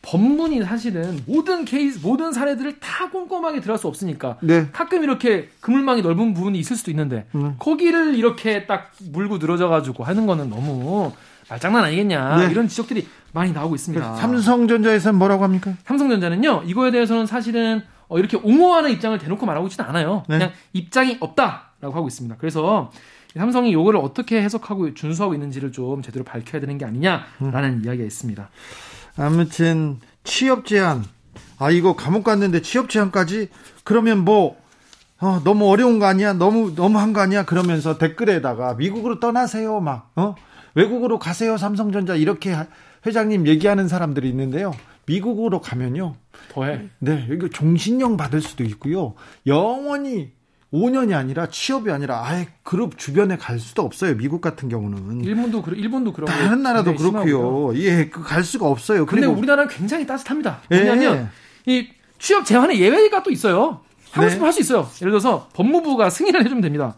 [0.00, 4.68] 법문이 사실은 모든 케이스 모든 사례들을 다 꼼꼼하게 들어갈 수 없으니까 네.
[4.72, 7.56] 가끔 이렇게 그물망이 넓은 부분이 있을 수도 있는데 음.
[7.58, 11.12] 거기를 이렇게 딱 물고 늘어져 가지고 하는 거는 너무
[11.52, 12.50] 말장난 아니겠냐 네.
[12.50, 14.16] 이런 지적들이 많이 나오고 있습니다.
[14.16, 15.74] 삼성전자에서는 뭐라고 합니까?
[15.84, 20.24] 삼성전자는요 이거에 대해서는 사실은 어, 이렇게 옹호하는 입장을 대놓고 말하고 있지는 않아요.
[20.28, 20.38] 네.
[20.38, 22.36] 그냥 입장이 없다라고 하고 있습니다.
[22.38, 22.90] 그래서
[23.36, 27.82] 삼성이 이거를 어떻게 해석하고 준수하고 있는지를 좀 제대로 밝혀야 되는 게 아니냐라는 음.
[27.84, 28.48] 이야기가 있습니다.
[29.18, 31.04] 아무튼 취업 제한
[31.58, 33.48] 아 이거 감옥 갔는데 취업 제한까지
[33.84, 34.56] 그러면 뭐
[35.20, 36.32] 어, 너무 어려운 거 아니야?
[36.32, 37.44] 너무 너무 한 거 아니야?
[37.44, 40.34] 그러면서 댓글에다가 미국으로 떠나세요 막 어?
[40.74, 42.54] 외국으로 가세요 삼성전자 이렇게
[43.06, 44.72] 회장님 얘기하는 사람들이 있는데요.
[45.06, 46.14] 미국으로 가면요.
[46.52, 46.88] 더해.
[47.00, 49.14] 네, 이거 종신령 받을 수도 있고요.
[49.46, 50.32] 영원히
[50.72, 54.16] 5년이 아니라 취업이 아니라 아예 그룹 주변에 갈 수도 없어요.
[54.16, 55.22] 미국 같은 경우는.
[55.22, 57.76] 일본도 그래, 일본도 그런 다른 나라도 그렇고요.
[57.76, 59.04] 예, 그 갈 수가 없어요.
[59.04, 60.60] 근데 우리나라는 굉장히 따뜻합니다.
[60.70, 61.28] 왜냐하면
[61.68, 61.72] 예.
[61.72, 61.88] 이
[62.18, 63.80] 취업 제한에 예외가 또 있어요.
[64.12, 64.30] 하고 네.
[64.30, 64.88] 싶으면 할수 있어요.
[65.00, 66.94] 예를 들어서 법무부가 승인을 해주면 됩니다.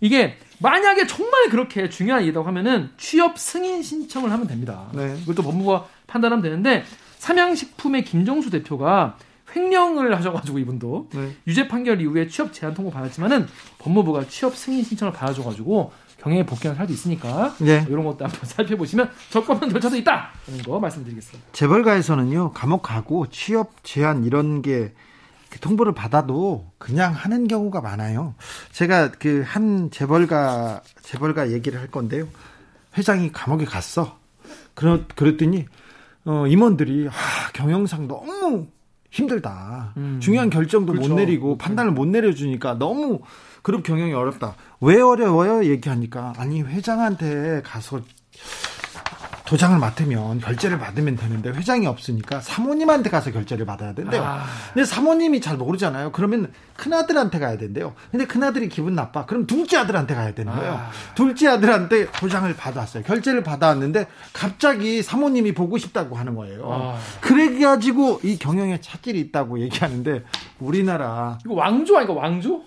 [0.00, 4.88] 이게 만약에 정말 그렇게 중요한 일이라고 하면은 취업 승인 신청을 하면 됩니다.
[4.92, 5.16] 네.
[5.20, 6.84] 그것도 법무부가 판단하면 되는데
[7.18, 9.16] 삼양식품의 김정수 대표가
[9.54, 11.36] 횡령을 하셔가지고 이분도 네.
[11.46, 13.46] 유죄 판결 이후에 취업 제한 통보 받았지만은
[13.78, 17.80] 법무부가 취업 승인 신청을 받아줘가지고 경영에 복귀한 사람도 있으니까 네.
[17.80, 21.48] 뭐 이런 것도 한번 살펴보시면 적법한 절차도 있다는 거 말씀드리겠습니다.
[21.52, 24.92] 재벌가에서는요 감옥 가고 취업 제한 이런 게
[25.60, 28.34] 통보를 받아도 그냥 하는 경우가 많아요.
[28.72, 32.28] 제가 그 한 재벌가 재벌가 얘기를 할 건데요.
[32.96, 34.18] 회장이 감옥에 갔어.
[34.74, 35.66] 그러, 그랬더니
[36.24, 37.12] 어, 임원들이 아,
[37.54, 38.66] 경영상 너무
[39.10, 39.94] 힘들다.
[39.96, 40.18] 음.
[40.20, 41.08] 중요한 결정도 그렇죠.
[41.08, 41.58] 못 내리고 그렇죠.
[41.58, 43.20] 판단을 못 내려주니까 너무
[43.62, 44.54] 그룹 경영이 어렵다.
[44.80, 45.64] 왜 어려워요?
[45.64, 48.00] 얘기하니까 아니 회장한테 가서
[49.48, 54.22] 도장을 맡으면 결제를 받으면 되는데 회장이 없으니까 사모님한테 가서 결제를 받아야 된대요.
[54.22, 54.44] 아.
[54.74, 56.12] 근데 사모님이 잘 모르잖아요.
[56.12, 57.94] 그러면 큰아들한테 가야 된대요.
[58.10, 59.24] 근데 큰아들이 기분 나빠.
[59.24, 60.72] 그럼 둘째 아들한테 가야 되는 거예요.
[60.74, 60.90] 아.
[61.14, 63.04] 둘째 아들한테 도장을 받았어요.
[63.04, 66.70] 결제를 받아왔는데 갑자기 사모님이 보고 싶다고 하는 거예요.
[66.70, 66.98] 아.
[67.22, 70.24] 그래가지고 이 경영에 차질이 있다고 얘기하는데
[70.60, 72.62] 우리나라 이거 왕조 아니까 왕조?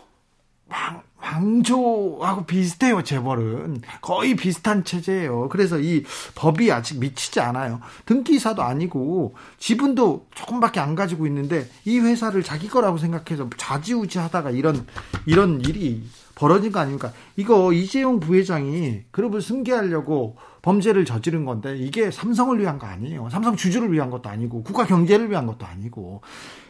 [0.68, 3.82] 왕 왕조하고 비슷해요, 재벌은.
[4.02, 5.50] 거의 비슷한 체제예요.
[5.50, 6.04] 그래서 이
[6.36, 7.80] 법이 아직 미치지 않아요.
[8.06, 14.86] 등기사도 아니고 지분도 조금밖에 안 가지고 있는데 이 회사를 자기 거라고 생각해서 좌지우지 하다가 이런,
[15.26, 16.04] 이런 일이
[16.36, 17.14] 벌어진 거 아닙니까?
[17.36, 23.30] 이거 이재용 부회장이 그룹을 승계하려고 범죄를 저지른 건데 이게 삼성을 위한 거 아니에요.
[23.30, 26.22] 삼성 주주를 위한 것도 아니고 국가 경제를 위한 것도 아니고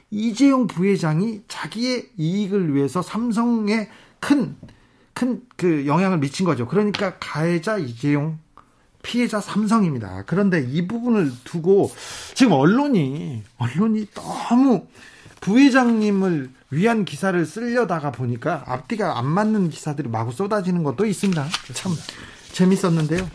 [0.09, 3.89] 이재용 부회장이 자기의 이익을 위해서 삼성의
[4.21, 4.55] 큰,
[5.13, 6.67] 큰 그 영향을 미친 거죠.
[6.67, 8.39] 그러니까 가해자 이재용,
[9.03, 10.23] 피해자 삼성입니다.
[10.25, 11.91] 그런데 이 부분을 두고
[12.33, 14.87] 지금 언론이, 언론이 너무
[15.41, 21.47] 부회장님을 위한 기사를 쓰려다가 보니까 앞뒤가 안 맞는 기사들이 마구 쏟아지는 것도 있습니다.
[21.73, 21.91] 참
[22.53, 23.29] 재밌었는데요.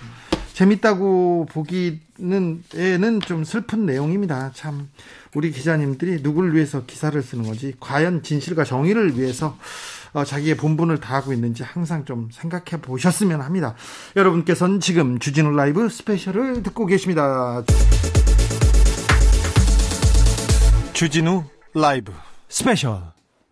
[0.53, 4.53] 재밌다고 보기는 에는 좀 슬픈 내용입니다.
[4.55, 4.89] 참
[5.35, 9.59] 우리 기자님들이 누구를 위해서 기사를 쓰는 건지 과연 진실과 정의를 위해서 어,
[10.25, 13.75] 자기의 본분을 다하고 있는지 항상 좀 생각해 보셨으면 합니다.
[14.17, 17.63] 여러분께서는 지금 주진우 라이브 스페셜을 듣고 계십니다.
[20.93, 22.13] 주진우 라이브
[22.49, 23.03] 스페셜.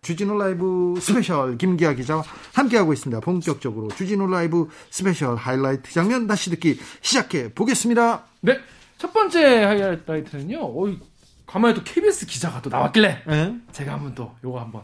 [0.01, 2.23] 주진우 라이브 스페셜 김기아 기자와
[2.53, 3.19] 함께하고 있습니다.
[3.21, 8.23] 본격적으로 주진우 라이브 스페셜 하이라이트 장면 다시 듣기 시작해 보겠습니다.
[8.41, 8.59] 네.
[8.97, 10.59] 첫 번째 하이라이트는요.
[10.61, 10.99] 어이,
[11.45, 13.55] 가만히 또 KBS 기자가 또 나왔길래 네?
[13.71, 14.83] 제가 한번 또 요거 한번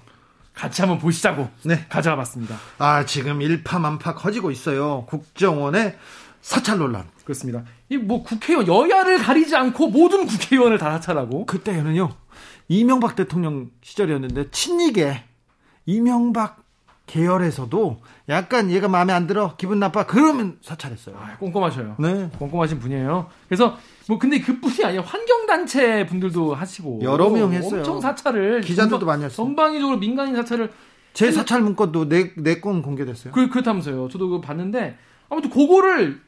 [0.53, 1.85] 같이 한번 보시자고 네.
[1.89, 2.55] 가져와 봤습니다.
[2.77, 5.05] 아, 지금 일파만파 커지고 있어요.
[5.07, 5.97] 국정원의
[6.41, 7.05] 사찰 논란.
[7.23, 7.63] 그렇습니다.
[7.89, 12.09] 이 뭐 국회의원 여야를 가리지 않고 모든 국회의원을 다 사찰하고 그때는요.
[12.67, 15.23] 이명박 대통령 시절이었는데 친이계
[15.85, 16.61] 이명박
[17.07, 21.17] 계열에서도 약간 얘가 마음에 안 들어 기분 나빠 그러면 사찰했어요.
[21.19, 21.95] 아, 꼼꼼하셔요.
[21.99, 23.29] 네, 꼼꼼하신 분이에요.
[23.49, 23.77] 그래서
[24.11, 27.79] 뭐 근데 그뿐이 아니라 환경 단체 분들도 하시고 여러 명 했어요.
[27.79, 29.35] 엄청 사찰을 기자들도 전방, 많이 했어요.
[29.37, 30.69] 전방위적으로 민간인 사찰을
[31.13, 33.31] 제 사찰 문건도 네네건 공개됐어요.
[33.31, 34.09] 그 그렇다면서요.
[34.09, 34.97] 저도 그거 봤는데
[35.29, 36.19] 아무튼 그거를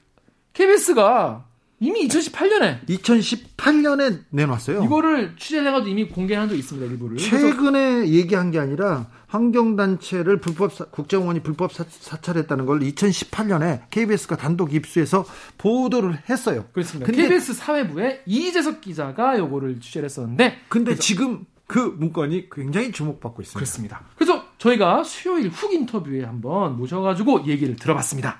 [0.53, 1.43] KBS가
[1.83, 4.85] 이미 2018년에 2018년에 내놨어요.
[4.85, 6.89] 이거를 취재를 해가지고 이미 공개한 적 있습니다.
[6.89, 7.17] 일부를.
[7.17, 15.25] 최근에 얘기한 게 아니라 환경단체를 불법 국정원이 불법 사, 사찰했다는 걸 2018년에 KBS가 단독 입수해서
[15.57, 16.63] 보도를 했어요.
[16.71, 17.05] 그렇습니다.
[17.05, 23.59] 근데, KBS 사회부에 이재석 기자가 요거를 취재를 했었는데 근데 지금 그 문건이 굉장히 주목받고 있습니다.
[23.59, 24.01] 그렇습니다.
[24.15, 28.39] 그래서 저희가 수요일 훅 인터뷰에 한번 모셔가지고 얘기를 들어봤습니다.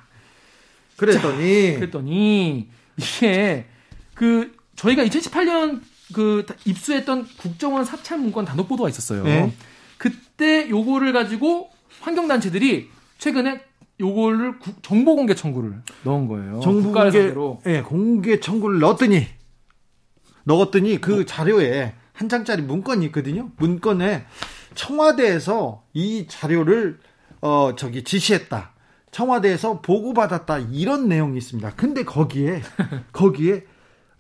[0.96, 3.66] 그랬더니 자, 그랬더니 이게
[4.14, 5.82] 그 저희가 2018년
[6.14, 9.24] 그 입수했던 국정원 사찰 문건 단독 보도가 있었어요.
[9.24, 9.54] 네.
[9.98, 11.70] 그때 요거를 가지고
[12.02, 13.62] 환경 단체들이 최근에
[14.00, 16.60] 요거를 정보 공개 청구를 넣은 거예요.
[16.62, 17.34] 정보 공개,
[17.68, 19.28] 예, 공개 청구를 넣었더니
[20.44, 21.24] 넣었더니 그 어.
[21.24, 23.50] 자료에 한 장짜리 문건이 있거든요.
[23.58, 24.26] 문건에
[24.76, 27.00] 청와대에서 이 자료를
[27.42, 28.73] 어 저기 지시했다.
[29.14, 31.72] 청와대에서 보고받았다 이런 내용이 있습니다.
[31.76, 32.62] 근데 거기에
[33.14, 33.64] 거기에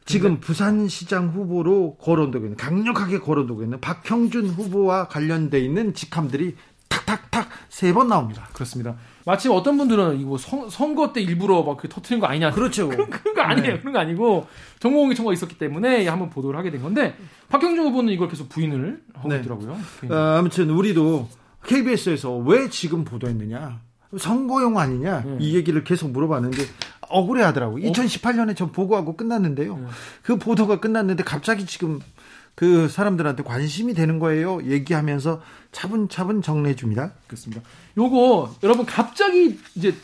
[0.05, 6.55] 지금 부산시장 후보로 거론되고 있는 강력하게 거론되고 있는 박형준 후보와 관련돼 있는 직함들이
[6.89, 8.47] 탁탁탁 세 번 나옵니다.
[8.53, 8.95] 그렇습니다.
[9.25, 12.51] 마침 어떤 분들은 이거 선, 선거 때 일부러 막그 터트린 거 아니냐.
[12.51, 12.87] 그렇죠.
[12.89, 13.73] 그런, 그런 거 아니에요.
[13.75, 13.79] 네.
[13.79, 14.47] 그런 거 아니고
[14.79, 17.15] 정보공개 청구가 있었기 때문에 한번 보도를 하게 된 건데
[17.49, 19.39] 박형준 후보는 이걸 계속 부인을 하고 네.
[19.39, 19.71] 있더라고요.
[20.09, 21.29] 어, 아무튼 우리도
[21.65, 23.79] KBS에서 왜 지금 보도했느냐.
[24.17, 25.37] 선거용 아니냐 네.
[25.39, 26.63] 이 얘기를 계속 물어봤는데
[27.09, 27.91] 억울해 하더라고요.
[27.91, 29.77] 2018년에 전 보고하고 끝났는데요.
[29.77, 29.87] 네.
[30.21, 31.99] 그 보도가 끝났는데 갑자기 지금
[32.55, 34.63] 그 사람들한테 관심이 되는 거예요.
[34.63, 37.13] 얘기하면서 차분차분 정리해 줍니다.
[37.27, 37.63] 그렇습니다.
[37.97, 39.95] 요거 여러분 갑자기 이제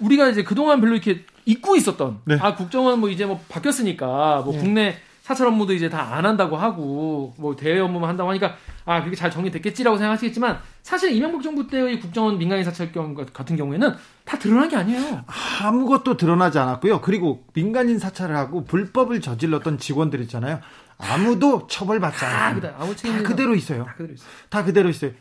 [0.00, 2.38] 우리가 이제 그동안 별로 이렇게 잊고 있었던 네.
[2.40, 4.60] 아 국정원 뭐 이제 뭐 바뀌었으니까 뭐 네.
[4.60, 9.16] 국내 사찰 업무도 이제 다 안 한다고 하고 뭐 대외 업무만 한다고 하니까 아 그렇게
[9.16, 14.68] 잘 정리됐겠지라고 생각하시겠지만 사실 이명박 정부 때의 국정원 민간인 사찰 경 같은 경우에는 다 드러난
[14.68, 15.24] 게 아니에요.
[15.62, 17.00] 아무것도 드러나지 않았고요.
[17.00, 20.60] 그리고 민간인 사찰을 하고 불법을 저질렀던 직원들 있잖아요.
[20.98, 22.74] 아무도 처벌받지 않아요.
[22.78, 23.84] 아무 다 그대로 있어요.
[23.84, 24.28] 다 그대로 있어요.
[24.50, 25.12] 다 그대로 있어요.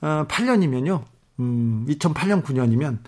[0.00, 1.02] 2008년이면요.
[1.40, 2.98] 음, 2008년 9년이면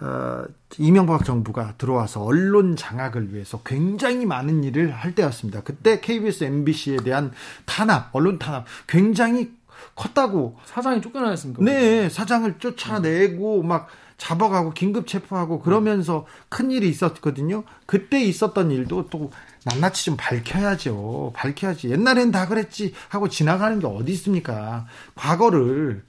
[0.00, 0.44] 어,
[0.78, 5.62] 이명박 정부가 들어와서 언론 장악을 위해서 굉장히 많은 일을 할 때였습니다.
[5.62, 7.32] 그때 KBS, MBC에 대한
[7.64, 9.52] 탄압, 언론 탄압 굉장히
[9.94, 10.58] 컸다고.
[10.66, 11.62] 사장이 쫓겨나셨습니까?
[11.64, 17.64] 네, 사장을 쫓아내고 막 잡아가고 긴급 체포하고 그러면서 큰 일이 있었거든요.
[17.84, 19.30] 그때 있었던 일도 또
[19.64, 21.32] 낱낱이 좀 밝혀야죠.
[21.34, 21.90] 밝혀야지.
[21.90, 24.86] 옛날엔 다 그랬지 하고 지나가는 게 어디 있습니까?
[25.14, 26.02] 과거를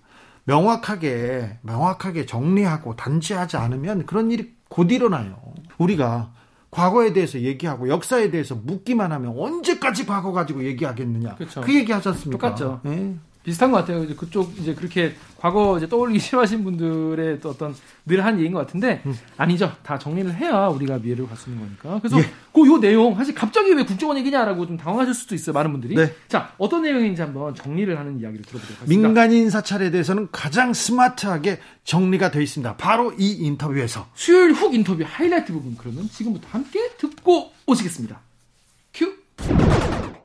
[0.47, 5.37] 명확하게 명확하게 정리하고 단지하지 않으면 그런 일이 곧 일어나요.
[5.77, 6.31] 우리가
[6.71, 11.35] 과거에 대해서 얘기하고 역사에 대해서 묻기만 하면 언제까지 과거 가지고 얘기하겠느냐.
[11.35, 11.61] 그렇죠.
[11.61, 12.55] 그 얘기 하지 않습니까?
[12.55, 12.79] 똑같죠.
[12.83, 13.15] 네.
[13.47, 14.03] 비슷한 것 같아요.
[14.03, 17.73] 이제 그쪽 이제 그렇게 과거 이제 떠올리기 싫어하신 분들의 또 어떤
[18.05, 19.15] 늘 한 얘기인 것 같은데 음.
[19.37, 19.71] 아니죠.
[19.83, 21.99] 다 정리를 해야 우리가 미래를 갈 수 있는 거니까.
[22.01, 22.29] 그래서 예.
[22.53, 25.53] 그요 내용 사실 갑자기 왜 국정원 얘기냐라고 좀 당황하실 수도 있어요.
[25.53, 25.95] 많은 분들이.
[25.95, 26.13] 네.
[26.27, 29.07] 자 어떤 내용인지 한번 정리를 하는 이야기를 들어보도록 하겠습니다.
[29.07, 32.75] 민간인 사찰에 대해서는 가장 스마트하게 정리가 되어 있습니다.
[32.75, 38.19] 바로 이 인터뷰에서 수요일 훅 인터뷰 하이라이트 부분 그러면 지금부터 함께 듣고 오시겠습니다.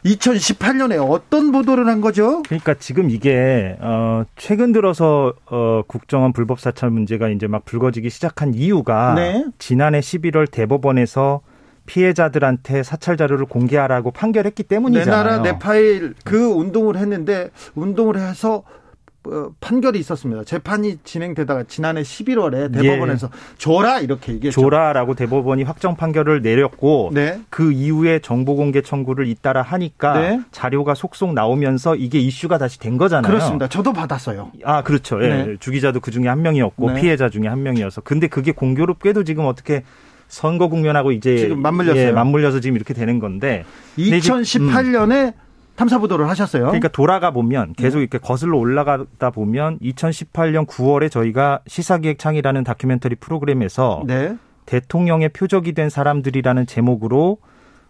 [0.03, 0.09] 큐.
[0.11, 2.43] 2018년에 어떤 보도를 한 거죠?
[2.43, 8.55] 그러니까 지금 이게 어 최근 들어서 어 국정원 불법 사찰 문제가 이제 막 불거지기 시작한
[8.55, 9.45] 이유가 네.
[9.59, 11.41] 지난해 11월 대법원에서
[11.87, 15.05] 피해자들한테 사찰 자료를 공개하라고 판결했기 때문이잖아요.
[15.05, 18.65] 내 나라 내 파일 그 운동을 했는데 운동을 해서 어,
[19.61, 20.45] 판결이 있었습니다.
[20.45, 23.57] 재판이 진행되다가 지난해 11월에 대법원에서 예.
[23.59, 24.61] 줘라 이렇게 얘기했죠.
[24.61, 27.41] 줘라라고 대법원이 확정 판결을 내렸고 네.
[27.49, 30.41] 그 이후에 정보 공개 청구를 잇따라 하니까 네.
[30.51, 33.31] 자료가 속속 나오면서 이게 이슈가 다시 된 거잖아요.
[33.31, 33.69] 그렇습니다.
[33.69, 34.51] 저도 받았어요.
[34.65, 35.23] 아 그렇죠.
[35.23, 35.29] 예.
[35.29, 35.57] 네.
[35.61, 37.01] 주기자도 그 중에 한 명이었고 네.
[37.01, 39.85] 피해자 중에 한 명이어서 근데 그게 공교롭게도 지금 어떻게
[40.29, 42.07] 선거 국면하고 이제 지금 맞물렸어요.
[42.07, 43.65] 예, 맞물려서 지금 이렇게 되는 건데
[43.99, 45.33] 2018년에 음.
[45.77, 46.65] 탐사 보도를 하셨어요.
[46.65, 54.03] 그러니까 돌아가 보면 계속 이렇게 거슬러 올라가다 보면 2018년 9월에 저희가 시사기획 창이라는 다큐멘터리 프로그램에서
[54.07, 54.37] 네.
[54.67, 57.39] 대통령의 표적이 된 사람들이라는 제목으로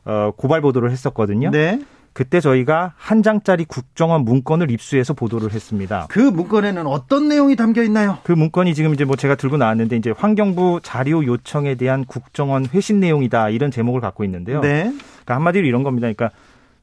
[0.04, 1.50] 어, 고발 보도를 했었거든요.
[1.50, 1.80] 네.
[2.12, 6.06] 그때 저희가 한 장짜리 국정원 문건을 입수해서 보도를 했습니다.
[6.10, 8.18] 그 문건에는 어떤 내용이 담겨 있나요?
[8.22, 13.00] 그 문건이 지금 이제 뭐 제가 들고 나왔는데 이제 환경부 자료 요청에 대한 국정원 회신
[13.00, 14.60] 내용이다 이런 제목을 갖고 있는데요.
[14.60, 14.92] 네.
[15.24, 16.06] 그러니까 한마디로 이런 겁니다.
[16.12, 16.30] 그러니까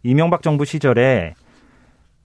[0.04, 1.34] 이명박 정부 시절에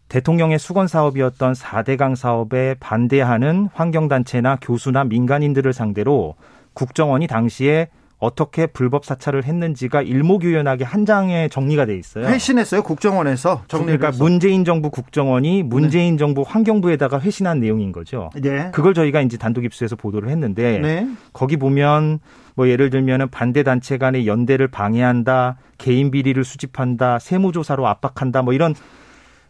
[0.08, 6.36] 대통령의 수건 사업이었던 4대강 사업에 반대하는 환경단체나 교수나 민간인들을 상대로
[6.74, 12.26] 국정원이 당시에 어떻게 불법 사찰을 했는지가 일목요연하게 한 장에 정리가 돼 있어요.
[12.26, 14.22] 회신했어요 국정원에서 정리를 그러니까 해서.
[14.22, 16.18] 문재인 정부 국정원이 문재인 네.
[16.18, 18.30] 정부 환경부에다가 회신한 내용인 거죠.
[18.40, 18.70] 네.
[18.72, 21.08] 그걸 저희가 이제 단독 입수해서 보도를 했는데 네.
[21.32, 22.20] 거기 보면
[22.54, 28.74] 뭐 예를 들면은 반대 단체 간의 연대를 방해한다, 개인 비리를 수집한다, 세무조사로 압박한다, 뭐 이런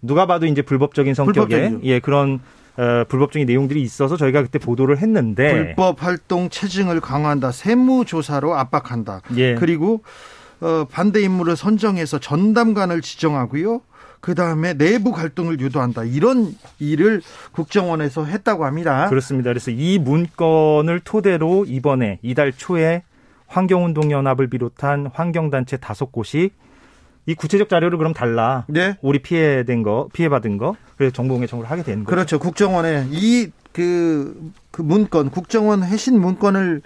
[0.01, 1.81] 누가 봐도 이제 불법적인 성격의.
[1.85, 2.41] 예 그런
[2.77, 9.21] 어, 불법적인 내용들이 있어서 저희가 그때 보도를 했는데 불법 활동 체증을 강화한다, 세무 조사로 압박한다.
[9.37, 9.55] 예.
[9.55, 10.03] 그리고
[10.61, 13.81] 어, 반대 인물을 선정해서 전담관을 지정하고요.
[14.25, 16.05] 그 다음에 내부 갈등을 유도한다.
[16.05, 17.21] 이런 일을
[17.53, 19.07] 국정원에서 했다고 합니다.
[19.11, 19.51] 그렇습니다.
[19.51, 23.03] 그래서 이 문건을 토대로 이번에 이달 초에
[23.49, 26.53] 환경운동연합을 비롯한 환경단체 다섯 곳이
[27.27, 28.65] 이 구체적 자료를 그럼 달라.
[28.67, 28.97] 네.
[29.03, 30.75] 우리 피해된 거, 피해받은 거.
[30.97, 32.15] 그래서 정보공개 청구를 하게 되는 거죠.
[32.15, 32.39] 그렇죠.
[32.39, 36.81] 국정원에 이 그, 그 문건, 국정원 회신 문건을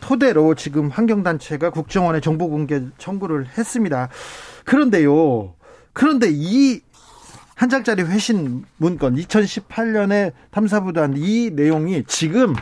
[0.00, 4.08] 토대로 지금 환경단체가 국정원에 정보공개 청구를 했습니다.
[4.64, 5.59] 그런데요.
[5.92, 6.80] 그런데 이
[7.60, 12.54] 한 장짜리 회신 문건 2018년에 탐사부단 이 내용이 지금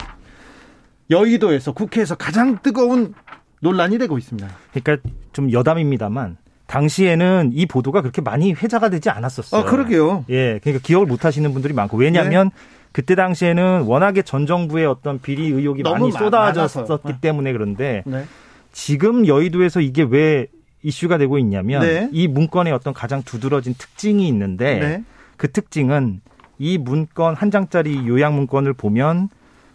[1.08, 3.14] 여의도에서 국회에서 가장 뜨거운
[3.60, 4.48] 논란이 되고 있습니다.
[4.72, 6.36] 그러니까 좀 여담입니다만
[6.66, 9.60] 당시에는 이 보도가 그렇게 많이 회자가 되지 않았었어요.
[9.60, 10.24] 아, 그러게요.
[10.30, 12.56] 예, 그러니까 기억을 못 하시는 분들이 많고 왜냐하면 네.
[12.90, 17.18] 그때 당시에는 워낙에 전 정부의 어떤 비리 의혹이 많이 쏟아졌었기 네.
[17.20, 18.24] 때문에 그런데 네.
[18.72, 20.48] 지금 여의도에서 이게 왜
[20.82, 22.08] 이슈가 되고 있냐면 네.
[22.12, 25.04] 이 문건의 어떤 가장 두드러진 특징이 있는데 네.
[25.36, 26.20] 그 특징은
[26.58, 29.28] 이 문건 한 장짜리 요약 문건을 보면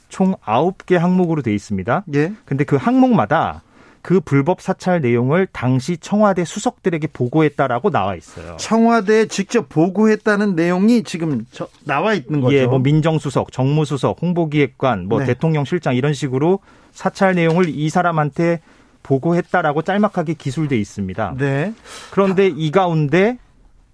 [0.10, 2.04] 총 아홉 개 항목으로 돼 있습니다.
[2.13, 2.34] 예.
[2.46, 3.63] 근데 그 항목마다
[4.04, 8.58] 그 불법 사찰 내용을 당시 청와대 수석들에게 보고했다라고 나와 있어요.
[8.58, 11.46] 청와대에 직접 보고했다는 내용이 지금
[11.86, 12.54] 나와 있는 거죠.
[12.54, 15.26] 예, 뭐 민정수석, 정무수석, 홍보기획관, 뭐 네.
[15.26, 16.60] 대통령 실장 이런 식으로
[16.92, 18.60] 사찰 내용을 이 사람한테
[19.04, 21.36] 보고했다라고 짤막하게 기술돼 있습니다.
[21.38, 21.74] 네.
[22.12, 23.38] 그런데 이 가운데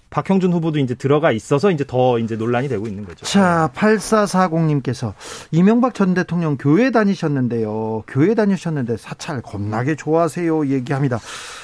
[0.09, 3.25] 박형준 후보도 이제 들어가 있어서 이제 더 이제 논란이 되고 있는 거죠.
[3.25, 5.13] 자, 8440님께서
[5.51, 8.03] 이명박 전 대통령 교회 다니셨는데요.
[8.07, 10.67] 교회 다니셨는데 사찰 겁나게 좋아하세요.
[10.67, 11.19] 얘기합니다.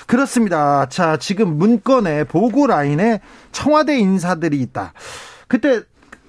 [0.06, 0.88] 그렇습니다.
[0.90, 3.20] 자, 지금 문건에 보고 라인에
[3.52, 4.94] 청와대 인사들이 있다.
[5.48, 5.82] 그때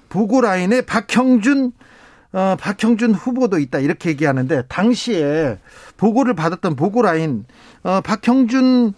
[0.09, 1.71] 보고 라인에 박형준
[2.33, 5.57] 어, 박형준 후보도 있다 이렇게 얘기하는데 당시에
[5.97, 7.45] 보고를 받았던 보고 라인
[7.83, 8.93] 어, 박형준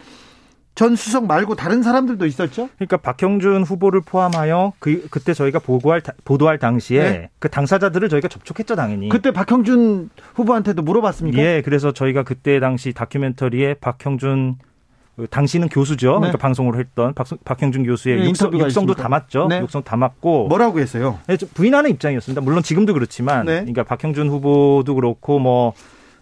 [0.80, 2.70] 전 수석 말고 다른 사람들도 있었죠?
[2.78, 7.30] 그러니까 박형준 후보를 포함하여 그 그때 저희가 보고할 보도할 당시에 네.
[7.40, 9.10] 그 당사자들을 저희가 접촉했죠, 당연히.
[9.10, 11.38] 그때 박형준 후보한테도 물어봤습니까?
[11.38, 14.69] 예, 그래서 저희가 그때 당시 다큐멘터리에 박형준 그
[15.28, 16.14] 당시는 교수죠.
[16.14, 16.20] 네.
[16.20, 19.48] 그러니까 방송을 했던 박, 박형준 교수의 네, 육성, 육성도 담았죠.
[19.48, 19.60] 네.
[19.60, 21.20] 육성 담았고 뭐라고 했어요?
[21.28, 22.42] 네, 부인하는 입장이었습니다.
[22.42, 23.54] 물론 지금도 그렇지만, 네.
[23.60, 25.74] 그러니까 박형준 후보도 그렇고 뭐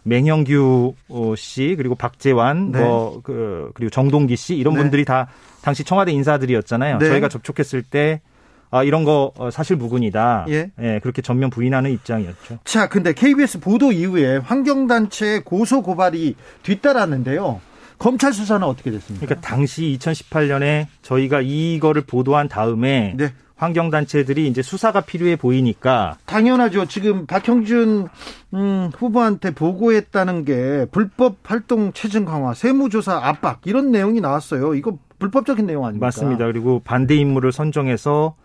[0.04, 2.80] 맹영규 어, 씨 그리고 박재환 네.
[2.80, 4.82] 뭐그 그리고 정동기 씨 이런 네.
[4.82, 5.28] 분들이 다
[5.62, 6.98] 당시 청와대 인사들이었잖아요.
[7.00, 7.10] 네.
[7.10, 8.22] 저희가 접촉했을 때
[8.70, 10.46] 아, 이런 거 어, 사실 무근이다.
[10.50, 10.72] 예.
[10.82, 11.00] 예.
[11.02, 12.60] 그렇게 전면 부인하는 입장이었죠.
[12.66, 17.62] 자, 근데 KBS 보도 이후에 환경단체 고소 고발이 뒤따랐는데요.
[17.98, 19.26] 검찰 수사는 어떻게 됐습니까?
[19.26, 23.34] 그러니까 당시 2018년에 저희가 이거를 보도한 다음에 네.
[23.56, 26.86] 환경단체들이 이제 수사가 필요해 보이니까 당연하죠.
[26.86, 28.08] 지금 박형준
[28.54, 34.76] 음, 후보한테 보고했다는 게 불법 활동 체증 강화, 세무조사 압박 이런 내용이 나왔어요.
[34.76, 36.06] 이거 불법적인 내용 아닙니까?
[36.06, 36.46] 맞습니다.
[36.46, 38.36] 그리고 반대 인물을 선정해서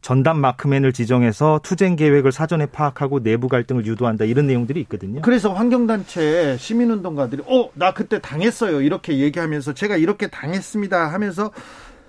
[0.00, 5.20] 전담 마크맨을 지정해서 투쟁 계획을 사전에 파악하고 내부 갈등을 유도한다 이런 내용들이 있거든요.
[5.22, 11.50] 그래서 환경단체 시민운동가들이 어 나 그때 당했어요 이렇게 얘기하면서 제가 이렇게 당했습니다 하면서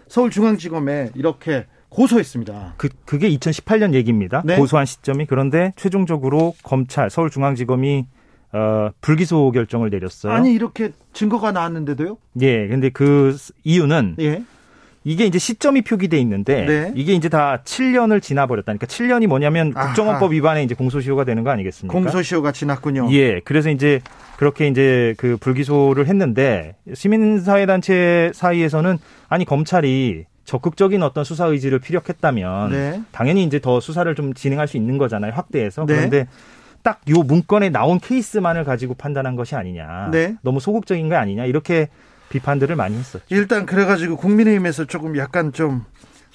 [0.08, 2.76] 서울중앙지검에 이렇게 고소했습니다.
[2.78, 4.42] 그 그게 2018년 얘기입니다.
[4.46, 4.58] 네?
[4.58, 8.06] 고소한 시점이 그런데 최종적으로 검찰 서울중앙지검이
[8.54, 10.32] 어, 불기소 결정을 내렸어요.
[10.32, 12.18] 아니 이렇게 증거가 나왔는데도요?
[12.42, 12.68] 예.
[12.68, 14.44] 근데 그 이유는 예.
[15.08, 16.92] 이게 이제 시점이 표기돼 있는데 네.
[16.94, 21.94] 이게 이제 다 7년을 지나버렸다니까 7년이 뭐냐면 국정원법 위반에 이제 공소시효가 되는 거 아니겠습니까?
[21.94, 23.08] 공소시효가 지났군요.
[23.14, 23.40] 예.
[23.40, 24.02] 그래서 이제
[24.36, 28.98] 그렇게 이제 그 불기소를 했는데 시민사회단체 사이에서는
[29.30, 33.02] 아니 검찰이 적극적인 어떤 수사 의지를 피력했다면 네.
[33.14, 35.32] 당연히 이제 더 수사를 좀 진행할 수 있는 거잖아요.
[35.32, 35.86] 확대해서.
[35.86, 35.96] 네.
[35.96, 36.28] 그런데
[36.84, 40.10] 딱 요 문건에 나온 케이스만을 가지고 판단한 것이 아니냐.
[40.12, 40.36] 네.
[40.42, 41.46] 너무 소극적인 거 아니냐.
[41.46, 41.88] 이렇게
[42.30, 43.24] 비판들을 많이 했었죠.
[43.30, 45.86] 일단 그래가지고 국민의힘에서 조금 약간 좀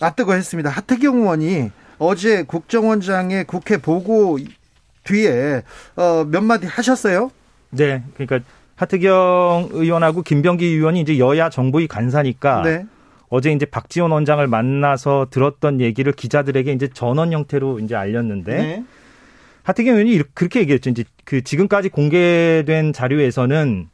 [0.01, 0.71] 낯뜨거 했습니다.
[0.71, 4.39] 하태경 의원이 어제 국정원장의 국회 보고
[5.05, 5.63] 뒤에
[5.97, 7.31] 어, 몇 마디 하셨어요?
[7.71, 8.03] 네.
[8.15, 8.41] 그러니까
[8.77, 12.87] 하태경 의원하고 김병기 의원이 이제 여야 정부의 간사니까 네.
[13.29, 18.85] 어제 이제 박지원 원장을 만나서 들었던 얘기를 기자들에게 이제 전원 형태로 이제 알렸는데 네.
[19.63, 20.91] 하태경 의원이 그렇게 얘기했죠.
[20.91, 23.89] 이제 그 지금까지 공개된 자료에서는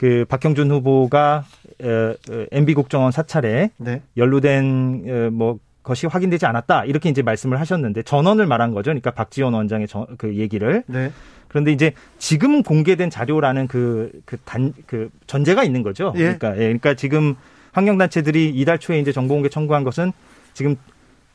[0.00, 1.44] 그 박형준 후보가
[1.82, 2.14] 어,
[2.52, 4.00] MB 국정원 사찰에 네.
[4.16, 8.92] 연루된 어, 뭐 것이 확인되지 않았다 이렇게 이제 말씀을 하셨는데 전원을 말한 거죠.
[8.92, 10.84] 그러니까 박지원 원장의 저, 그 얘기를.
[10.86, 11.12] 네.
[11.48, 16.14] 그런데 이제 지금 공개된 자료라는 그 그 단그 그 전제가 있는 거죠.
[16.16, 16.32] 예.
[16.34, 17.34] 그러니까 예, 그러니까 지금
[17.72, 20.12] 환경단체들이 이달 초에 이제 정보공개 청구한 것은
[20.54, 20.76] 지금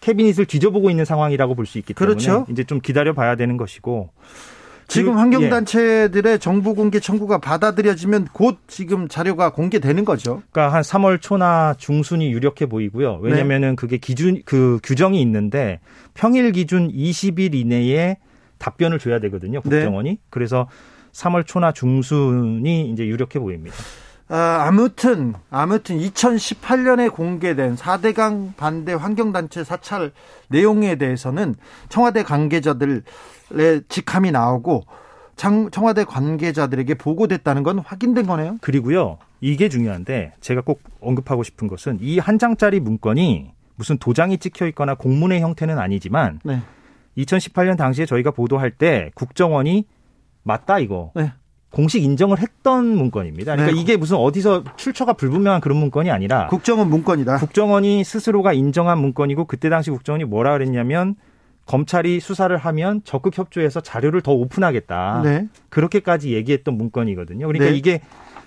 [0.01, 2.47] 캐비닛을 뒤져보고 있는 상황이라고 볼 수 있기 때문에 그렇죠.
[2.49, 4.10] 이제 좀 기다려 봐야 되는 것이고
[4.88, 6.38] 지금 환경단체들의 예.
[6.38, 10.41] 정보 공개 청구가 받아들여지면 곧 지금 자료가 공개되는 거죠.
[10.52, 13.19] 그러니까 한 3월 초나 중순이 유력해 보이고요.
[13.21, 13.76] 왜냐면은 네.
[13.76, 15.80] 그게 기준 그 규정이 있는데
[16.13, 18.17] 평일 기준 20일 이내에
[18.58, 19.62] 답변을 줘야 되거든요.
[19.63, 19.69] 네.
[19.69, 20.10] 국정원이.
[20.12, 20.17] 네.
[20.30, 20.67] 그래서
[21.13, 23.76] 3월 초나 중순이 이제 유력해 보입니다.
[24.28, 30.12] 아, 아무튼 아무튼 2018년에 공개된 4대강 반대 환경단체 사찰
[30.50, 31.56] 내용에 대해서는
[31.89, 33.02] 청와대 관계자들의
[33.89, 34.84] 직함이 나오고
[35.36, 38.58] 청와대 관계자들에게 보고됐다는 건 확인된 거네요.
[38.62, 39.17] 그리고요.
[39.41, 44.95] 이게 중요한데 제가 꼭 언급하고 싶은 것은 이 한 장짜리 문건이 무슨 도장이 찍혀 있거나
[44.95, 46.62] 공문의 형태는 아니지만 네.
[47.17, 49.86] 2018년 당시에 저희가 보도할 때 국정원이
[50.43, 51.12] 맞다 이거.
[51.15, 51.31] 네.
[51.71, 53.55] 공식 인정을 했던 문건입니다.
[53.55, 53.81] 그러니까 네.
[53.81, 57.38] 이게 무슨 어디서 출처가 불분명한 그런 문건이 아니라 국정원 문건이다.
[57.39, 61.15] 국정원이 스스로가 인정한 문건이고 그때 당시 국정원이 뭐라 그랬냐면
[61.65, 65.21] 검찰이 수사를 하면 적극 협조해서 자료를 더 오픈하겠다.
[65.23, 65.47] 네.
[65.69, 67.47] 그렇게까지 얘기했던 문건이거든요.
[67.47, 67.78] 그러니까 네.
[67.78, 68.01] 이게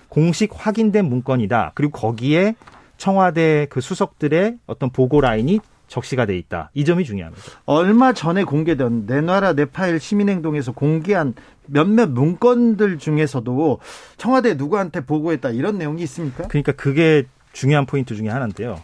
[0.07, 1.73] 공식 확인된 문건이다.
[1.75, 2.55] 그리고 거기에
[2.97, 6.69] 청와대 그 수석들의 어떤 보고 라인이 적시가 돼 있다.
[6.73, 7.43] 이 점이 중요합니다.
[7.65, 11.33] 얼마 전에 공개된 내놔라 내 파일 시민행동에서 공개한
[11.65, 13.79] 몇몇 문건들 중에서도
[14.17, 16.47] 청와대 누구한테 보고했다 이런 내용이 있습니까?
[16.47, 18.81] 그러니까 그게 중요한 포인트 중에 하나인데요.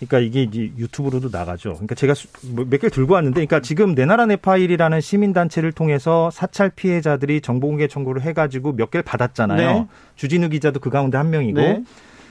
[0.00, 1.74] 그러니까 이게 이제 유튜브로도 나가죠.
[1.74, 2.14] 그러니까 제가
[2.54, 7.86] 뭐몇 개를 들고 왔는데, 그러니까 지금 내 나라 내 파일이라는 시민단체를 통해서 사찰 피해자들이 정보공개
[7.86, 9.72] 청구를 해가지고 몇 개를 받았잖아요.
[9.78, 9.86] 네.
[10.16, 11.60] 주진우 기자도 그 가운데 한 명이고.
[11.60, 11.84] 네.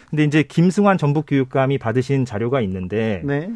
[0.10, 3.52] 근데 이제 김승환 전북 교육감이 받으신 자료가 있는데, 네.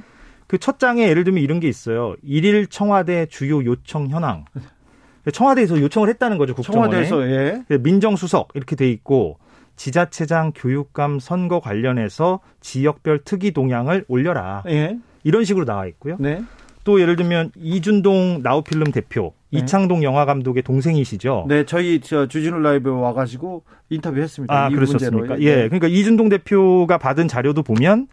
[0.45, 2.15] 그첫 장에 예를 들면 이런 게 있어요.
[2.21, 4.45] 일일 청와대 주요 요청 현황.
[5.31, 6.53] 청와대에서 요청을 했다는 거죠.
[6.53, 7.07] 국정원에.
[7.07, 7.63] 청와대에서 예.
[7.67, 9.39] 그 민정수석 이렇게 돼 있고
[9.75, 14.63] 지자체장 교육감 선거 관련해서 지역별 특이 동향을 올려라.
[14.67, 14.97] 예.
[15.23, 16.17] 이런 식으로 나와 있고요.
[16.19, 16.43] 네.
[16.83, 19.59] 또 예를 들면 이준동 나우필름 대표, 네.
[19.59, 21.45] 이창동 영화 감독의 동생이시죠.
[21.47, 24.65] 네, 저희 저 주진우 라이브 와가지고 인터뷰했습니다.
[24.65, 25.39] 아, 그러셨습니까?
[25.39, 25.45] 예.
[25.45, 28.07] 예, 그러니까 이준동 대표가 받은 자료도 보면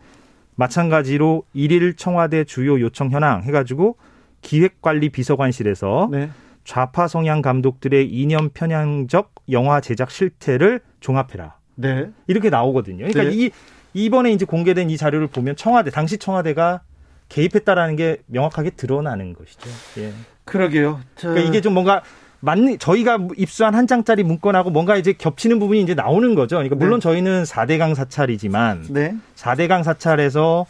[0.54, 3.96] 마찬가지로 일일 청와대 주요 요청 현황 해가지고
[4.42, 6.30] 기획관리 비서관실에서 네.
[6.70, 11.56] 좌파 성향 감독들의 이념 편향적 영화 제작 실태를 종합해라.
[11.74, 12.11] 네.
[12.28, 13.09] 이렇게 나오거든요.
[13.09, 13.30] 그러니까 네.
[13.33, 13.50] 이
[13.92, 16.83] 이번에 이제 공개된 이 자료를 보면 청와대 당시 청와대가
[17.28, 19.68] 개입했다라는 게 명확하게 드러나는 것이죠.
[19.98, 20.12] 예.
[20.44, 21.00] 그러게요.
[21.16, 21.30] 저...
[21.30, 22.02] 그러니까 이게 좀 뭔가
[22.38, 26.54] 맞는 저희가 입수한 한 장짜리 문건하고 뭔가 이제 겹치는 부분이 이제 나오는 거죠.
[26.54, 27.02] 그러니까 물론 네.
[27.02, 29.16] 저희는 4대강 사찰이지만 네.
[29.35, 30.66] 4대강 사찰에서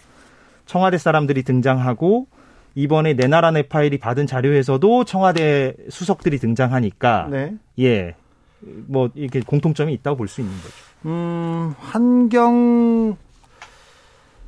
[0.65, 2.27] 청와대 사람들이 등장하고
[2.75, 7.55] 이번에 내 나라 내 파일이 받은 자료에서도 청와대 수석들이 등장하니까 네.
[7.81, 8.15] 예.
[8.63, 10.75] 뭐 이렇게 공통점이 있다고 볼 수 있는 거죠.
[11.07, 13.17] 음, 환경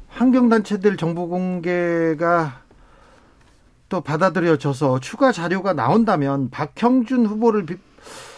[0.08, 2.60] 환경 단체들 정보 공개가
[3.88, 7.66] 또 받아들여져서 추가 자료가 나온다면 박형준 후보를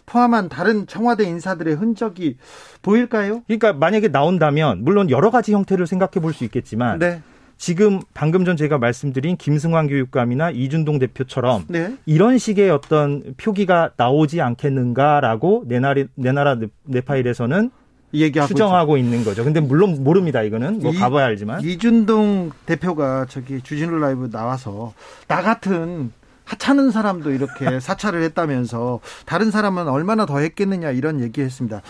[0.07, 2.37] 포함한 다른 청와대 인사들의 흔적이
[2.83, 3.43] 보일까요?
[3.47, 7.23] 그러니까 만약에 나온다면 물론 여러 가지 형태를 생각해 볼 수 있겠지만 네.
[7.65, 11.97] 지금 방금 전 제가 말씀드린 김승환 교육감이나 이준동 대표처럼 네.
[12.05, 17.71] 이런 식의 어떤 표기가 나오지 않겠는가라고 내 나라 내 나라 내 파일에서는
[18.13, 19.07] 얘기하고 추정하고 있죠.
[19.07, 19.45] 있는 거죠.
[19.45, 20.43] 근데 물론 모릅니다.
[20.43, 24.93] 이거는 뭐 이, 가봐야 알지만 이준동 대표가 저기 주진우 라이브 나와서
[25.27, 26.13] 나 같은
[26.45, 31.81] 하찮은 사람도 이렇게 사찰을 했다면서 다른 사람은 얼마나 더 했겠느냐 이런 얘기했습니다.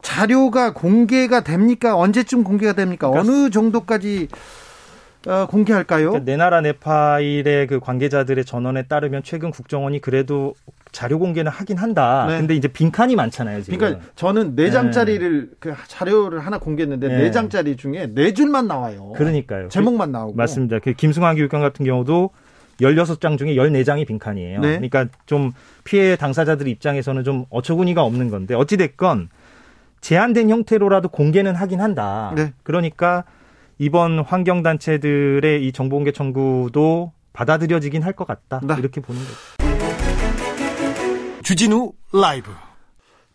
[0.00, 1.94] 자료가 공개가 됩니까?
[1.94, 3.10] 언제쯤 공개가 됩니까?
[3.10, 4.28] 그러니까 어느 정도까지
[5.26, 6.10] 어, 공개할까요?
[6.10, 10.54] 그러니까 내 나라 내 파일의 그 관계자들의 전원에 따르면 최근 국정원이 그래도
[10.92, 12.26] 자료 공개는 하긴 한다.
[12.28, 12.38] 네.
[12.38, 13.62] 근데 이제 빈칸이 많잖아요.
[13.62, 13.78] 지금.
[13.78, 15.56] 그러니까 저는 네 장짜리를 네.
[15.58, 17.18] 그 자료를 하나 공개했는데 네.
[17.18, 19.12] 네 장짜리 중에 네 줄만 나와요.
[19.16, 19.68] 그러니까요.
[19.68, 20.34] 제목만 나오고.
[20.36, 20.78] 맞습니다.
[20.78, 22.30] 그 김승환 교육감 같은 경우도
[22.80, 24.60] 16장 중에 14장이 빈칸이에요.
[24.60, 24.68] 네.
[24.68, 25.52] 그러니까 좀
[25.84, 29.28] 피해 당사자들 입장에서는 좀 어처구니가 없는 건데 어찌 됐건
[30.00, 32.32] 제한된 형태로라도 공개는 하긴 한다.
[32.36, 32.52] 네.
[32.62, 33.24] 그러니까
[33.78, 38.60] 이번 환경단체들의 이 정보공개 청구도 받아들여지긴 할 것 같다.
[38.62, 38.74] 네.
[38.78, 39.34] 이렇게 보는 거죠.
[41.42, 42.50] 주진우 라이브.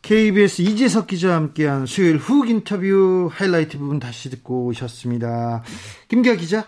[0.02, 5.62] KBS 이재석 기자와 함께한 수요일 훅 인터뷰 하이라이트 부분 다시 듣고 오셨습니다.
[6.08, 6.66] 김기아 기자,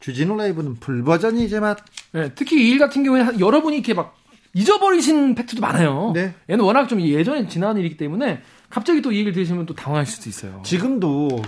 [0.00, 1.84] 주진우 라이브는 풀 버전이 이제 막.
[2.12, 4.16] 네, 특히 이 일 같은 경우에 여러분이 이렇게 막
[4.54, 6.12] 잊어버리신 팩트도 많아요.
[6.14, 6.34] 네.
[6.48, 8.40] 얘는 워낙 좀 예전에 지난 일이기 때문에
[8.70, 10.62] 갑자기 또 이 얘기를 들으시면 또 당황하실 수도 있어요.
[10.64, 11.42] 지금도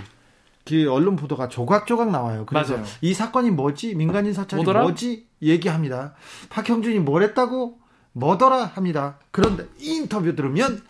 [0.65, 2.45] 그 언론 보도가 조각조각 나와요.
[2.45, 2.85] 그래서 맞아요.
[3.01, 3.95] 이 사건이 뭐지?
[3.95, 4.83] 민간인 사찰이 뭐더라?
[4.83, 5.27] 뭐지?
[5.41, 6.15] 얘기합니다.
[6.49, 7.79] 박형준이 뭘 했다고?
[8.13, 8.65] 뭐더라?
[8.75, 9.19] 합니다.
[9.31, 10.81] 그런데 이 인터뷰 들으면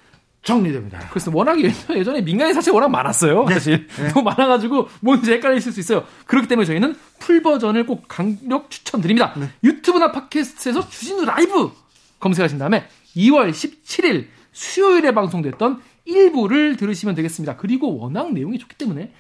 [0.44, 1.00] 정리됩니다.
[1.10, 3.46] 그래서 워낙 예전에 민간인 사찰 워낙 많았어요.
[3.46, 3.54] 네.
[3.54, 4.10] 사실 네.
[4.10, 6.04] 너무 많아가지고 뭔지 헷갈리실 수 있어요.
[6.26, 9.34] 그렇기 때문에 저희는 풀 버전을 꼭 강력 추천드립니다.
[9.38, 9.50] 네.
[9.64, 11.72] 유튜브나 팟캐스트에서 주진우 라이브
[12.20, 17.56] 검색하신 다음에 2월 17일 수요일에 방송됐던 일부를 들으시면 되겠습니다.
[17.56, 19.14] 그리고 워낙 내용이 좋기 때문에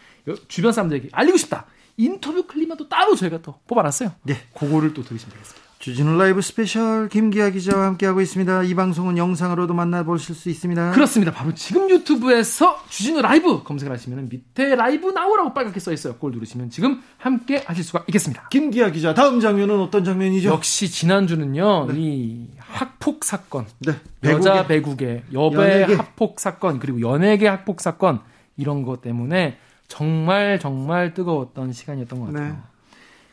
[0.47, 1.65] 주변 사람들에게 알리고 싶다.
[1.97, 2.45] 인터뷰
[2.77, 4.11] 또 따로 저희가 또 뽑아놨어요.
[4.23, 4.35] 네.
[4.53, 5.63] 그거를 또 들으시면 되겠습니다.
[5.83, 8.63] 주진우 라이브 스페셜 김기아 기자와 함께하고 있습니다.
[8.63, 10.91] 이 방송은 영상으로도 만나보실 수 있습니다.
[10.91, 11.33] 그렇습니다.
[11.33, 16.13] 바로 지금 유튜브에서 주진우 라이브 검색을 하시면 밑에 라이브 나오라고 빨갛게 써 있어요.
[16.13, 18.47] 그걸 누르시면 지금 함께 하실 수가 있겠습니다.
[18.47, 20.49] 김기아 기자 다음 장면은 어떤 장면이죠?
[20.49, 21.87] 역시 지난주는요.
[21.87, 21.93] 네.
[21.97, 23.93] 이 학폭 사건, 네.
[24.23, 25.95] 여자 배구계 연예 연예계.
[25.95, 28.21] 학폭 사건 그리고 연예계 학폭 사건
[28.55, 29.57] 이런 것 때문에
[29.93, 32.53] 정말 정말 뜨거웠던 시간이었던 것 같아요.
[32.53, 32.57] 네.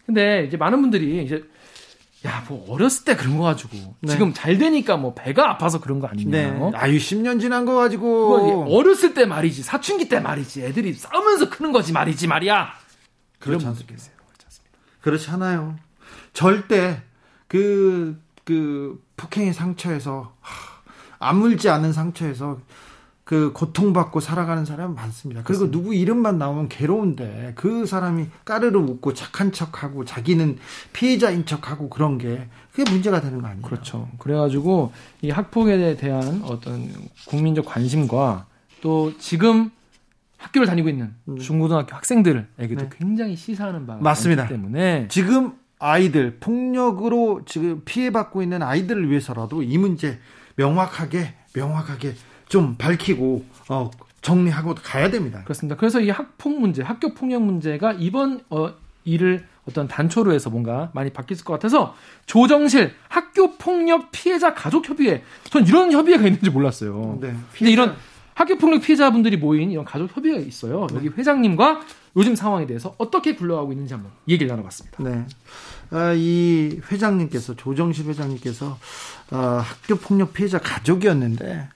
[0.04, 1.42] 근데 이제 많은 분들이 이제
[2.26, 4.12] 야, 뭐 어렸을 때 그런 거 가지고 네.
[4.12, 6.30] 지금 잘 되니까 뭐 배가 아파서 그런 거 아니냐?
[6.30, 6.70] 네.
[6.74, 11.94] 아유 10년 지난 거 가지고 어렸을 때 말이지 사춘기 때 말이지 애들이 싸우면서 크는 거지
[11.94, 12.74] 말이지 말이야.
[13.38, 13.94] 그렇지 않습니까?
[13.94, 14.10] 그렇지
[14.44, 14.78] 않습니다.
[15.00, 15.76] 그렇지 않아요.
[16.34, 17.00] 절대
[17.48, 20.36] 그그 그 폭행의 상처에서
[21.18, 22.60] 아물지 않은 상처에서
[23.30, 25.44] 그 고통받고 살아가는 사람 많습니다.
[25.44, 25.78] 그리고 그렇습니다.
[25.78, 30.58] 누구 이름만 나오면 괴로운데 그 사람이 까르르 웃고 착한 척하고 자기는
[30.92, 33.64] 피해자인 척하고 그런 게 그게 문제가 되는 거 아니에요?
[33.64, 34.08] 그렇죠.
[34.18, 34.90] 그래가지고
[35.22, 36.90] 이 학폭에 대한 어떤
[37.28, 38.46] 국민적 관심과
[38.80, 39.70] 또 지금
[40.36, 41.38] 학교를 다니고 있는 네.
[41.38, 42.90] 중고등학교 학생들에게도 네.
[42.98, 44.48] 굉장히 시사하는 바가 맞습니다.
[44.48, 50.18] 때문에 지금 아이들 폭력으로 지금 피해받고 있는 아이들을 위해서라도 이 문제
[50.56, 52.14] 명확하게 명확하게
[52.50, 53.90] 좀 밝히고 어,
[54.20, 55.42] 정리하고 가야 됩니다.
[55.44, 55.76] 그렇습니다.
[55.76, 58.74] 그래서 이 학폭 문제, 학교 폭력 문제가 이번 어,
[59.04, 61.94] 일을 어떤 단초로 해서 뭔가 많이 바뀌었을 것 같아서
[62.26, 67.18] 조정실 학교 폭력 피해자 가족 협의회 전 이런 협의회가 있는지 몰랐어요.
[67.20, 67.34] 네.
[67.56, 67.94] 근데 이런
[68.34, 70.88] 학교 폭력 피해자분들이 모인 이런 가족 협의회가 있어요.
[70.90, 70.96] 네.
[70.96, 71.82] 여기 회장님과
[72.16, 75.04] 요즘 상황에 대해서 어떻게 굴러가고 있는지 한번 얘기를 나눠봤습니다.
[75.04, 75.24] 네.
[75.90, 78.76] 아, 이 회장님께서 조정실 회장님께서
[79.30, 81.68] 어, 학교 폭력 피해자 가족이었는데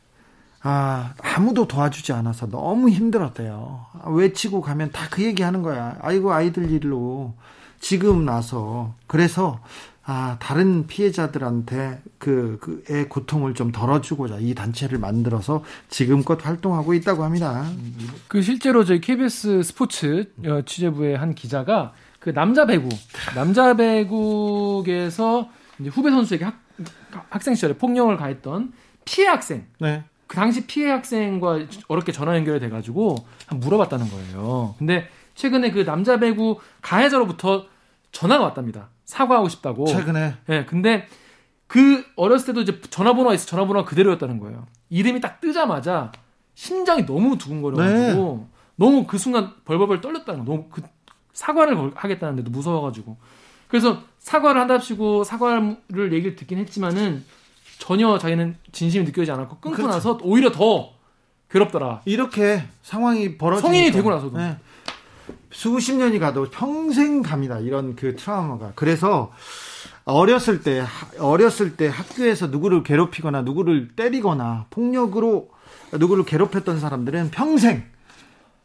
[0.66, 3.84] 아, 아무도 도와주지 않아서 너무 힘들었대요.
[4.06, 5.96] 외치고 가면 다 그 얘기 하는 거야.
[6.00, 7.34] 아이고, 아이들 일로.
[7.80, 8.94] 지금 나서.
[9.06, 9.60] 그래서,
[10.06, 17.66] 아, 다른 피해자들한테 그, 그의 고통을 좀 덜어주고자 이 단체를 만들어서 지금껏 활동하고 있다고 합니다.
[18.28, 22.88] 그 실제로 저희 KBS 스포츠 어, 취재부의 한 기자가 그 남자 배구,
[23.34, 25.48] 남자 배구에서
[25.90, 26.58] 후배 선수에게 학,
[27.28, 28.72] 학생 시절에 폭력을 가했던
[29.04, 29.66] 피해 학생.
[29.78, 30.04] 네.
[30.26, 33.16] 그 당시 피해 학생과 어렵게 전화 연결이 돼가지고
[33.50, 34.74] 물어봤다는 거예요.
[34.78, 37.66] 근데 최근에 그 남자 배구 가해자로부터
[38.12, 38.88] 전화가 왔답니다.
[39.04, 39.86] 사과하고 싶다고.
[39.86, 40.20] 최근에.
[40.20, 40.34] 예.
[40.46, 41.06] 네, 근데
[41.66, 44.66] 그 어렸을 때도 이제 전화번호가 있어 전화번호가 그대로였다는 거예요.
[44.90, 46.12] 이름이 딱 뜨자마자
[46.54, 48.54] 심장이 너무 두근거려가지고 네.
[48.76, 50.52] 너무 그 순간 벌벌벌 떨렸다는 거.
[50.52, 50.82] 너무 그
[51.32, 53.16] 사과를 하겠다는데도 무서워가지고.
[53.68, 57.24] 그래서 사과를 한답시고 사과를 얘기를 듣긴 했지만은
[57.78, 59.92] 전혀 자기는 진심이 느껴지지 않았고 끊고 그렇죠.
[59.92, 60.90] 나서 오히려 더
[61.50, 62.02] 괴롭더라.
[62.04, 64.56] 이렇게 상황이 벌어지 성인이 되고 나서도 네.
[65.50, 67.58] 수십 년이 가도 평생 갑니다.
[67.60, 68.72] 이런 그 트라우마가.
[68.74, 69.32] 그래서
[70.04, 70.84] 어렸을 때
[71.18, 75.48] 어렸을 때 학교에서 누구를 괴롭히거나 누구를 때리거나 폭력으로
[75.92, 77.84] 누구를 괴롭혔던 사람들은 평생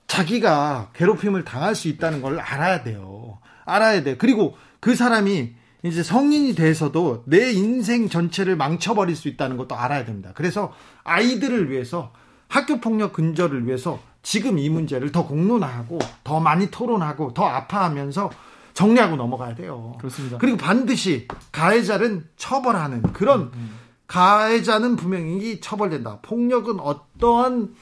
[0.07, 3.38] 자기가 괴롭힘을 당할 수 있다는 걸 알아야 돼요.
[3.66, 4.18] 알아야 돼.
[4.18, 5.53] 그리고 그 사람이
[5.84, 10.32] 이제 성인이 돼서도 내 인생 전체를 망쳐버릴 수 있다는 것도 알아야 됩니다.
[10.36, 10.74] 그래서
[11.04, 12.12] 아이들을 위해서
[12.48, 18.30] 학교 폭력 근절을 위해서 지금 이 문제를 더 공론화하고 더 많이 토론하고 더 아파하면서
[18.74, 19.96] 정리하고 넘어가야 돼요.
[20.00, 20.38] 그렇습니다.
[20.38, 23.72] 그리고 반드시 가해자는 처벌하는 그런 음, 음.
[24.08, 26.20] 가해자는 분명히 처벌된다.
[26.22, 27.74] 폭력은 어떠한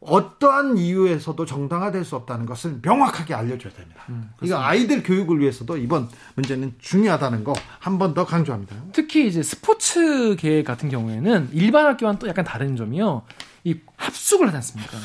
[0.00, 4.04] 어떠한 이유에서도 정당화될 수 없다는 것을 명확하게 알려줘야 됩니다.
[4.10, 8.76] 음, 이거 아이들 교육을 위해서도 이번 문제는 중요하다는 거 한 번 더 강조합니다.
[8.92, 13.22] 특히 이제 스포츠계 같은 경우에는 일반 학교와는 또 약간 다른 점이요.
[13.64, 14.96] 이 합숙을 하지 않습니까?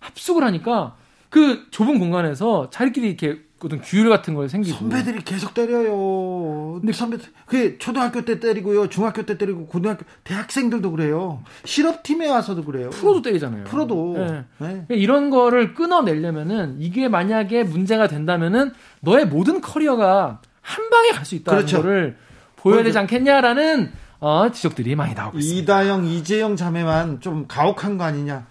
[0.00, 0.96] 합숙을 하니까
[1.28, 6.78] 그 좁은 공간에서 자기끼리 이렇게 어떤 규율 같은 걸 생기고 선배들이 계속 때려요.
[6.80, 11.42] 근데 선배 그 초등학교 때 때리고요, 중학교 때 때리고 고등학교 대학생들도 그래요.
[11.64, 12.90] 실업팀에 와서도 그래요.
[12.90, 13.64] 프로도 때리잖아요.
[13.64, 14.26] 프로도 네.
[14.26, 14.44] 네.
[14.58, 21.34] 그러니까 이런 거를 끊어내려면은 이게 만약에 문제가 된다면은 너의 모든 커리어가 한 방에 갈 수
[21.34, 21.78] 있다는 그렇죠.
[21.82, 22.16] 거를
[22.56, 25.62] 보여야 되지 않겠냐라는 어, 지적들이 많이 나오고 있습니다.
[25.82, 28.46] 이다영, 이재영 자매만 좀 가혹한 거 아니냐?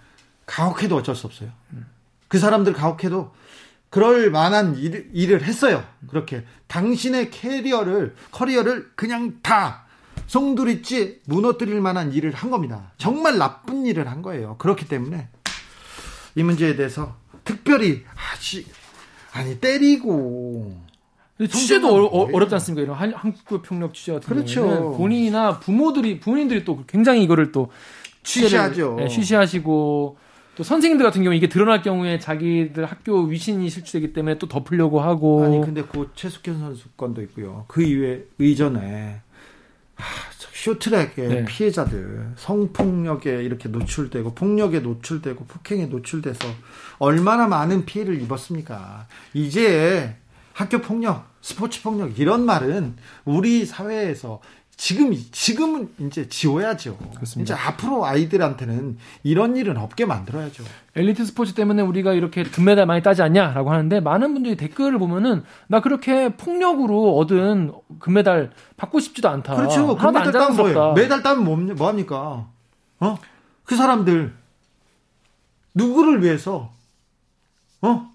[0.46, 1.50] 가혹해도 어쩔 수 없어요.
[2.26, 3.32] 그 사람들 가혹해도
[3.90, 5.84] 그럴 만한 일, 일을 했어요.
[6.08, 9.84] 그렇게 당신의 캐리어를 커리어를 그냥 다
[10.28, 12.92] 송두리째 무너뜨릴 만한 일을 한 겁니다.
[12.96, 14.56] 정말 나쁜 일을 한 거예요.
[14.58, 15.28] 그렇기 때문에
[16.36, 18.64] 이 문제에 대해서 특별히 아시
[19.32, 20.80] 아니 때리고
[21.48, 22.82] 취재도 어, 렵지 않습니까?
[22.82, 24.62] 이런 한, 한국 평력 취재 같은 그렇죠.
[24.62, 27.70] 경우는 본인이나 부모들이 부모님들이 또 굉장히 이거를 또
[28.22, 28.96] 취재하죠.
[28.98, 30.18] 네, 취재하시고
[30.60, 35.42] 또 선생님들 같은 경우 이게 드러날 경우에 자기들 학교 위신이 실추되기 때문에 또 덮으려고 하고
[35.42, 37.64] 아니 근데 그 최숙현 선수 건도 있고요.
[37.66, 39.22] 그 이후에 의전에
[40.52, 41.44] 쇼트랙의 네.
[41.46, 46.46] 피해자들 성폭력에 이렇게 노출되고 폭력에 노출되고 폭행에 노출돼서
[46.98, 49.06] 얼마나 많은 피해를 입었습니까?
[49.32, 50.14] 이제
[50.52, 54.42] 학교 폭력, 스포츠 폭력 이런 말은 우리 사회에서
[54.80, 56.96] 지금 지금은 이제 지워야죠.
[57.14, 57.42] 그렇습니다.
[57.42, 60.64] 이제 앞으로 아이들한테는 이런 일은 없게 만들어야죠.
[60.96, 65.82] 엘리트 스포츠 때문에 우리가 이렇게 금메달 많이 따지 않냐라고 하는데 많은 분들이 댓글을 보면은 나
[65.82, 69.54] 그렇게 폭력으로 얻은 금메달 받고 싶지도 않다.
[69.54, 69.98] 그렇죠.
[69.98, 70.92] 금메달 따면 뭐예요?
[70.94, 72.48] 메달 따면 뭐, 뭐 합니까?
[73.00, 73.18] 어?
[73.64, 74.32] 그 사람들
[75.74, 76.72] 누구를 위해서
[77.82, 78.10] 어?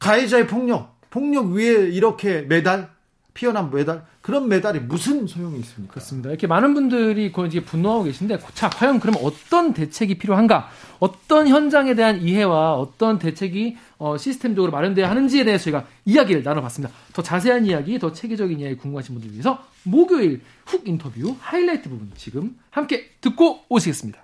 [0.00, 2.94] 가해자의 폭력, 폭력 위에 이렇게 메달
[3.36, 5.92] 피어난 메달 그런 메달이 무슨 소용이 있습니까?
[5.92, 6.30] 그렇습니다.
[6.30, 10.70] 이렇게 많은 분들이 이제 분노하고 계신데 자 과연 그럼 어떤 대책이 필요한가?
[11.00, 16.94] 어떤 현장에 대한 이해와 어떤 대책이 어, 시스템적으로 마련돼야 하는지에 대해서 저희가 이야기를 나눠봤습니다.
[17.12, 22.58] 더 자세한 이야기, 더 체계적인 이야기 궁금하신 분들 위해서 목요일 훅 인터뷰 하이라이트 부분 지금
[22.70, 24.18] 함께 듣고 오시겠습니다.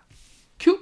[0.58, 0.78] 큐.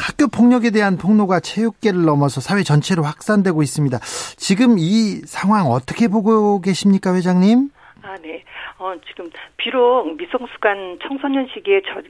[0.00, 3.98] 학교 폭력에 대한 폭로가 체육계를 넘어서 사회 전체로 확산되고 있습니다.
[4.36, 7.68] 지금 이 상황 어떻게 보고 계십니까, 회장님?
[8.02, 8.42] 아, 네.
[8.78, 12.00] 어, 지금 비록 미성숙한 청소년 시기에 저,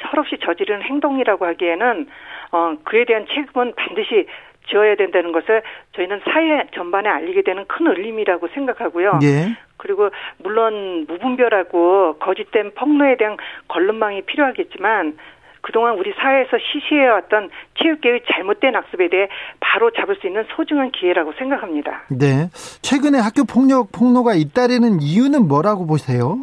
[0.00, 2.06] 철없이 저지른 행동이라고 하기에는
[2.52, 4.26] 어, 그에 대한 책임은 반드시
[4.68, 9.20] 지어야 된다는 것을 저희는 사회 전반에 알리게 되는 큰 울림이라고 생각하고요.
[9.22, 9.56] 예.
[9.78, 13.36] 그리고 물론 무분별하고 거짓된 폭로에 대한
[13.68, 15.16] 걸름망이 필요하겠지만
[15.60, 17.50] 그동안 우리 사회에서 시시해왔던
[17.80, 19.28] 체육계의 잘못된 학습에 대해
[19.60, 22.02] 바로 잡을 수 있는 소중한 기회라고 생각합니다.
[22.10, 22.48] 네.
[22.82, 26.38] 최근에 학교 폭력 폭로가 잇따르는 이유는 뭐라고 보세요?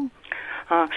[0.68, 0.88] 아,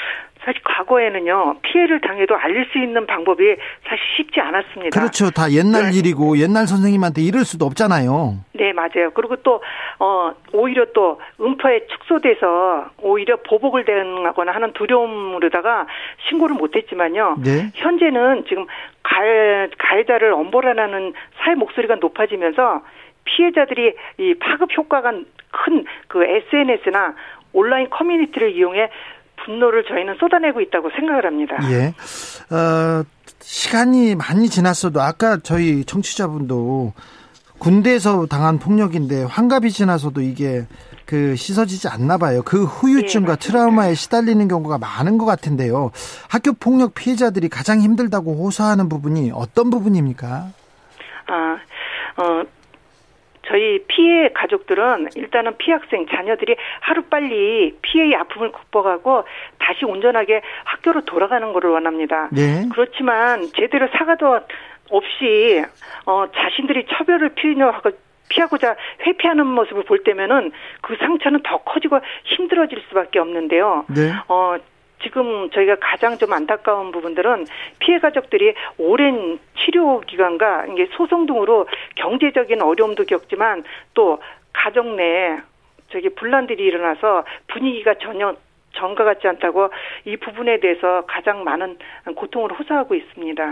[0.48, 3.54] 사실 과거에는요 피해를 당해도 알릴 수 있는 방법이
[3.86, 4.98] 사실 쉽지 않았습니다.
[4.98, 5.30] 그렇죠.
[5.30, 5.98] 다 옛날 네.
[5.98, 8.38] 일이고 옛날 선생님한테 이럴 수도 없잖아요.
[8.54, 9.10] 네 맞아요.
[9.12, 9.60] 그리고 또
[9.98, 15.86] 어, 오히려 또 음파에 축소돼서 오히려 보복을 대응하거나 하는 두려움으로다가
[16.28, 17.36] 신고를 못했지만요.
[17.44, 17.70] 네.
[17.74, 18.64] 현재는 지금
[19.02, 22.82] 가해, 가해자를 엄벌하는 사회 목소리가 높아지면서
[23.24, 25.12] 피해자들이 이 파급 효과가
[25.50, 27.14] 큰 그 SNS나
[27.52, 28.90] 온라인 커뮤니티를 이용해
[29.48, 31.56] 분노를 저희는 쏟아내고 있다고 생각을 합니다.
[31.70, 31.94] 예.
[32.54, 33.02] 어,
[33.40, 36.92] 시간이 많이 지났어도 아까 저희 청취자분도
[37.58, 40.66] 군대에서 당한 폭력인데 환갑이 지나서도 이게
[41.06, 42.42] 그 씻어지지 않나 봐요.
[42.44, 45.90] 그 후유증과 네, 트라우마에 시달리는 경우가 많은 것 같은데요.
[46.28, 50.48] 학교 폭력 피해자들이 가장 힘들다고 호소하는 부분이 어떤 부분입니까?
[51.26, 51.58] 아,
[52.16, 52.42] 어,
[53.48, 59.24] 저희 피해 가족들은 일단은 피학생 자녀들이 하루빨리 피해의 아픔을 극복하고
[59.58, 62.28] 다시 온전하게 학교로 돌아가는 것을 원합니다.
[62.30, 62.68] 네.
[62.72, 64.40] 그렇지만 제대로 사과도
[64.90, 65.64] 없이
[66.06, 67.90] 어 자신들이 처벌을 피하고
[68.28, 68.76] 피하고자
[69.06, 73.86] 회피하는 모습을 볼 때면은 그 상처는 더 커지고 힘들어질 수밖에 없는데요.
[73.88, 74.12] 네.
[74.28, 74.56] 어
[75.02, 77.46] 지금 저희가 가장 좀 안타까운 부분들은
[77.78, 84.20] 피해 가족들이 오랜 치료 기간과 이게 소송 등으로 경제적인 어려움도 겪지만 또
[84.52, 85.38] 가정 내에
[85.90, 88.34] 저기 분란들이 일어나서 분위기가 전혀
[88.76, 89.70] 전과 같지 않다고
[90.04, 91.78] 이 부분에 대해서 가장 많은
[92.14, 93.42] 고통을 호소하고 있습니다.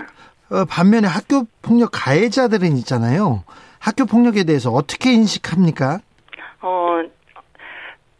[0.50, 3.42] 어, 반면에 학교 폭력 가해자들은 있잖아요.
[3.80, 5.98] 학교 폭력에 대해서 어떻게 인식합니까?
[6.62, 7.02] 어,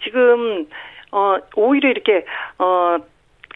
[0.03, 0.67] 지금,
[1.13, 2.25] 어, 오히려 이렇게,
[2.59, 2.97] 어,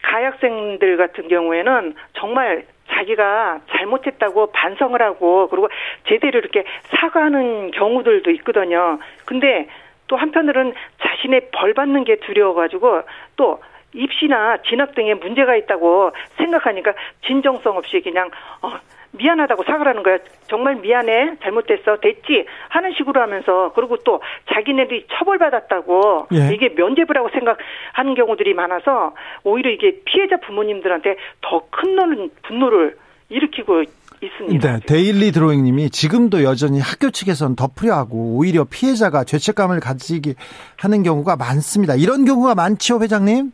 [0.01, 5.69] 가학생들 같은 경우에는 정말 자기가 잘못했다고 반성을 하고 그리고
[6.07, 8.99] 제대로 이렇게 사과하는 경우들도 있거든요.
[9.25, 9.67] 근데
[10.07, 13.03] 또 한편으로는 자신의 벌 받는 게 두려워가지고
[13.37, 13.61] 또
[13.93, 16.93] 입시나 진학 등에 문제가 있다고 생각하니까
[17.25, 18.29] 진정성 없이 그냥
[18.61, 18.73] 어
[19.11, 20.17] 미안하다고 사과를 하는 거야.
[20.47, 21.37] 정말 미안해.
[21.43, 21.97] 잘못됐어.
[22.01, 22.45] 됐지.
[22.69, 24.21] 하는 식으로 하면서 그리고 또
[24.53, 26.53] 자기네들이 처벌받았다고 예.
[26.53, 32.95] 이게 면죄부라고 생각하는 경우들이 많아서 오히려 이게 피해자 부모님들한테 더 큰 분노를
[33.29, 33.83] 일으키고
[34.21, 34.71] 있습니다.
[34.71, 40.35] 네, 데일리 드로잉님이 지금도 여전히 학교 측에서는 덮으려 하고 오히려 피해자가 죄책감을 가지게
[40.77, 41.95] 하는 경우가 많습니다.
[41.95, 43.51] 이런 경우가 많지요, 회장님?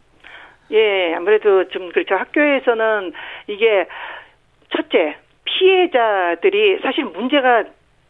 [0.72, 2.16] 예, 아무래도 좀 그렇죠.
[2.16, 3.14] 학교에서는
[3.48, 3.88] 이게
[4.76, 5.16] 첫째
[5.48, 7.64] 피해자들이 사실 문제가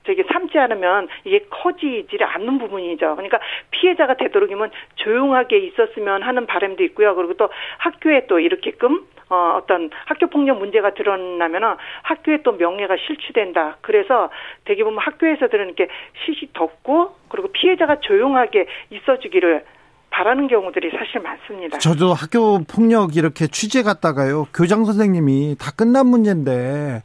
[0.06, 3.16] 저기 삼지 않으면 이게 커지지 않는 부분이죠.
[3.16, 3.40] 그러니까
[3.72, 7.14] 피해자가 되도록이면 조용하게 있었으면 하는 바람도 있고요.
[7.16, 13.76] 그리고 또 학교에 또 이렇게끔 어, 어떤 학교 폭력 문제가 드러나면은 학교에 또 명예가 실추된다.
[13.82, 14.30] 그래서
[14.64, 15.90] 대개 보면 학교에서들은 이렇게
[16.26, 19.66] 시시 덮고 그리고 피해자가 조용하게 있어주기를
[20.10, 21.78] 바라는 경우들이 사실 많습니다.
[21.80, 24.46] 저도 학교 폭력 이렇게 취재 갔다가요.
[24.56, 27.04] 교장 선생님이 다 끝난 문제인데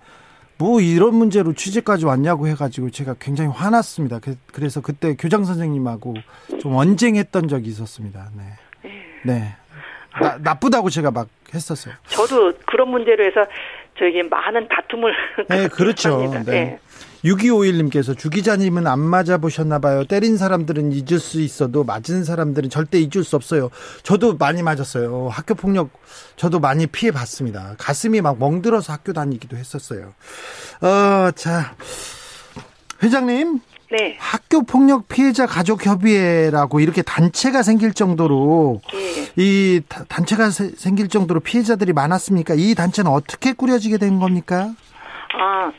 [0.63, 4.21] 뭐 이런 문제로 취재까지 왔냐고 해가지고 제가 굉장히 화났습니다.
[4.21, 6.15] 그, 그래서 그때 교장 선생님하고
[6.61, 8.31] 좀 언쟁했던 적이 있었습니다.
[8.37, 8.91] 네.
[9.25, 9.57] 네.
[10.21, 11.95] 나, 나쁘다고 제가 막 했었어요.
[12.05, 13.45] 저도 그런 문제로 해서
[13.99, 15.13] 저기 많은 다툼을
[15.49, 16.31] 네, 그렇죠.
[16.33, 16.43] 네.
[16.45, 16.79] 네.
[17.25, 20.05] 6251님께서 주 기자님은 안 맞아 보셨나 봐요.
[20.05, 23.71] 때린 사람들은 잊을 수 있어도 맞은 사람들은 절대 잊을 수 없어요.
[24.03, 25.29] 저도 많이 맞았어요.
[25.31, 25.91] 학교 폭력
[26.37, 27.75] 저도 많이 피해 봤습니다.
[27.79, 30.15] 가슴이 막 멍들어서 학교 다니기도 했었어요.
[30.81, 31.75] 어, 자.
[33.03, 33.61] 회장님.
[33.91, 34.17] 네.
[34.19, 39.33] 학교 폭력 피해자 가족 협의회라고 이렇게 단체가 생길 정도로 네.
[39.37, 42.55] 이 단체가 생길 정도로 피해자들이 많았습니까?
[42.57, 44.71] 이 단체는 어떻게 꾸려지게 된 겁니까?
[45.39, 45.71] 아,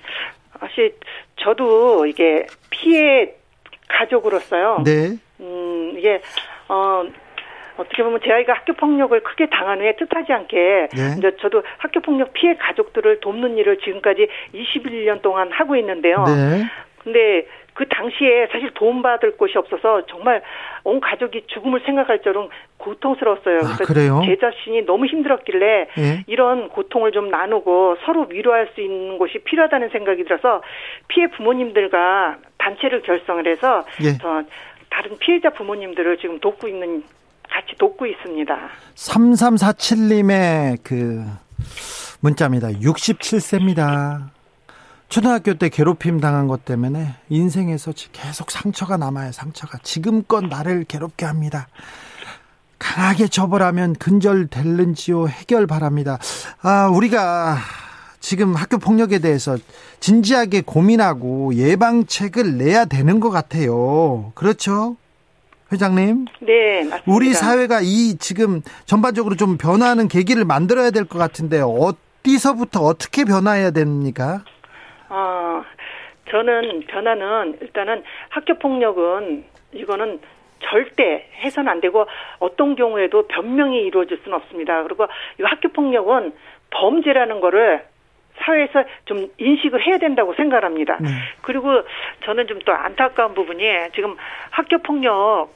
[0.59, 0.95] 사실
[1.43, 3.33] 저도 이게 피해
[3.87, 4.83] 가족으로서요.
[4.85, 5.17] 네.
[5.39, 6.21] 음, 이게
[6.69, 7.03] 어
[7.77, 11.15] 어떻게 보면 제 아이가 학교 폭력을 크게 당한 후에 뜻하지 않게 네.
[11.17, 16.23] 이제 저도 학교 폭력 피해 가족들을 돕는 일을 지금까지 21년 동안 하고 있는데요.
[16.25, 16.63] 네.
[17.03, 20.41] 근데 그 당시에 사실 도움받을 곳이 없어서 정말
[20.83, 23.57] 온 가족이 죽음을 생각할 정도로 고통스러웠어요.
[23.57, 24.21] 아, 그래서 그래요?
[24.25, 26.23] 제 자신이 너무 힘들었길래 예?
[26.27, 30.61] 이런 고통을 좀 나누고 서로 위로할 수 있는 곳이 필요하다는 생각이 들어서
[31.07, 34.17] 피해 부모님들과 단체를 결성을 해서 예.
[34.17, 34.43] 더
[34.89, 37.03] 다른 피해자 부모님들을 지금 돕고 있는
[37.49, 38.69] 같이 돕고 있습니다.
[38.95, 41.23] 3347님의 그
[42.21, 42.69] 문자입니다.
[42.69, 44.29] 67세입니다.
[45.17, 49.77] 초등학교 때 괴롭힘 당한 것 때문에 인생에서 계속 상처가 남아요, 상처가.
[49.83, 51.67] 지금껏 나를 괴롭게 합니다.
[52.79, 56.17] 강하게 처벌하면 근절될는지요, 해결 바랍니다.
[56.63, 57.59] 아, 우리가
[58.21, 59.55] 지금 학교 폭력에 대해서
[59.99, 64.31] 진지하게 고민하고 예방책을 내야 되는 것 같아요.
[64.33, 64.97] 그렇죠?
[65.71, 66.25] 회장님?
[66.41, 67.03] 네, 맞습니다.
[67.05, 73.69] 우리 사회가 이 지금 전반적으로 좀 변화하는 계기를 만들어야 될 것 같은데 어디서부터 어떻게 변화해야
[73.69, 74.43] 됩니까?
[75.13, 75.63] 어,
[76.31, 79.43] 저는 변화는 일단은 학교 폭력은
[79.73, 80.19] 이거는
[80.61, 82.07] 절대 해서는 안 되고
[82.39, 84.81] 어떤 경우에도 변명이 이루어질 수는 없습니다.
[84.83, 85.05] 그리고
[85.39, 86.33] 이 학교 폭력은
[86.71, 87.85] 범죄라는 거를
[88.37, 90.97] 사회에서 좀 인식을 해야 된다고 생각합니다.
[90.99, 91.09] 네.
[91.43, 91.83] 그리고
[92.25, 94.15] 저는 좀 또 안타까운 부분이 지금
[94.49, 95.49] 학교 폭력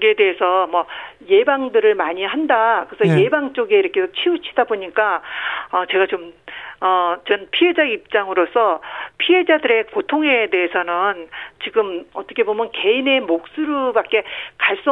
[0.00, 0.86] 에 대해서 뭐
[1.28, 2.86] 예방들을 많이 한다.
[2.88, 3.24] 그래서 네.
[3.24, 5.22] 예방 쪽에 이렇게 치우치다 보니까
[5.70, 6.32] 어 제가 좀
[6.80, 8.80] 어, 전 피해자 입장으로서
[9.18, 11.28] 피해자들의 고통에 대해서는
[11.62, 14.24] 지금 어떻게 보면 개인의 몫으로밖에
[14.58, 14.90] 갈 수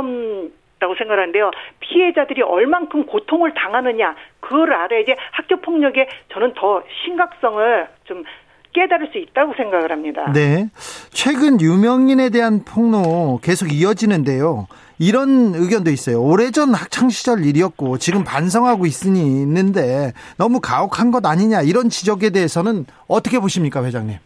[0.81, 1.51] 없다고 생각하는데요.
[1.81, 8.25] 피해자들이 얼만큼 고통을 당하느냐, 그걸 알아야지 학교 폭력에 저는 더 심각성을 좀
[8.73, 10.33] 깨달을 수 있다고 생각을 합니다.
[10.33, 10.69] 네.
[11.11, 14.67] 최근 유명인에 대한 폭로 계속 이어지는데요.
[15.01, 16.23] 이런 의견도 있어요.
[16.23, 22.85] 오래전 학창 시절 일이었고 지금 반성하고 있으니 있는데 너무 가혹한 것 아니냐 이런 지적에 대해서는
[23.09, 24.19] 어떻게 보십니까, 회장님?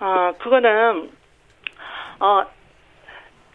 [0.00, 1.10] 어, 그거는
[2.18, 2.42] 어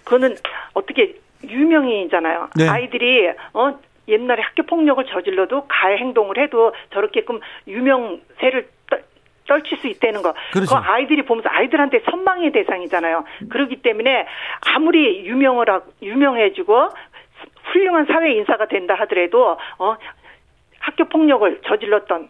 [0.06, 0.38] 그거는
[0.74, 2.50] 어떻게 유명인이잖아요.
[2.56, 2.70] 네.
[2.70, 3.78] 아이들이 어
[4.08, 8.70] 옛날에 학교 폭력을 저질러도 가해 행동을 해도 저렇게끔 유명세를
[9.48, 10.34] 떨칠 수 있다는 거.
[10.52, 10.76] 그렇죠.
[10.76, 13.24] 그 아이들이 보면서 아이들한테 선망의 대상이잖아요.
[13.50, 14.26] 그렇기 때문에
[14.74, 15.66] 아무리 유명을
[16.02, 16.90] 유명해지고
[17.72, 19.98] 훌륭한 사회 인사가 된다 하더라도 어
[20.80, 22.30] 학교 폭력을 저질렀던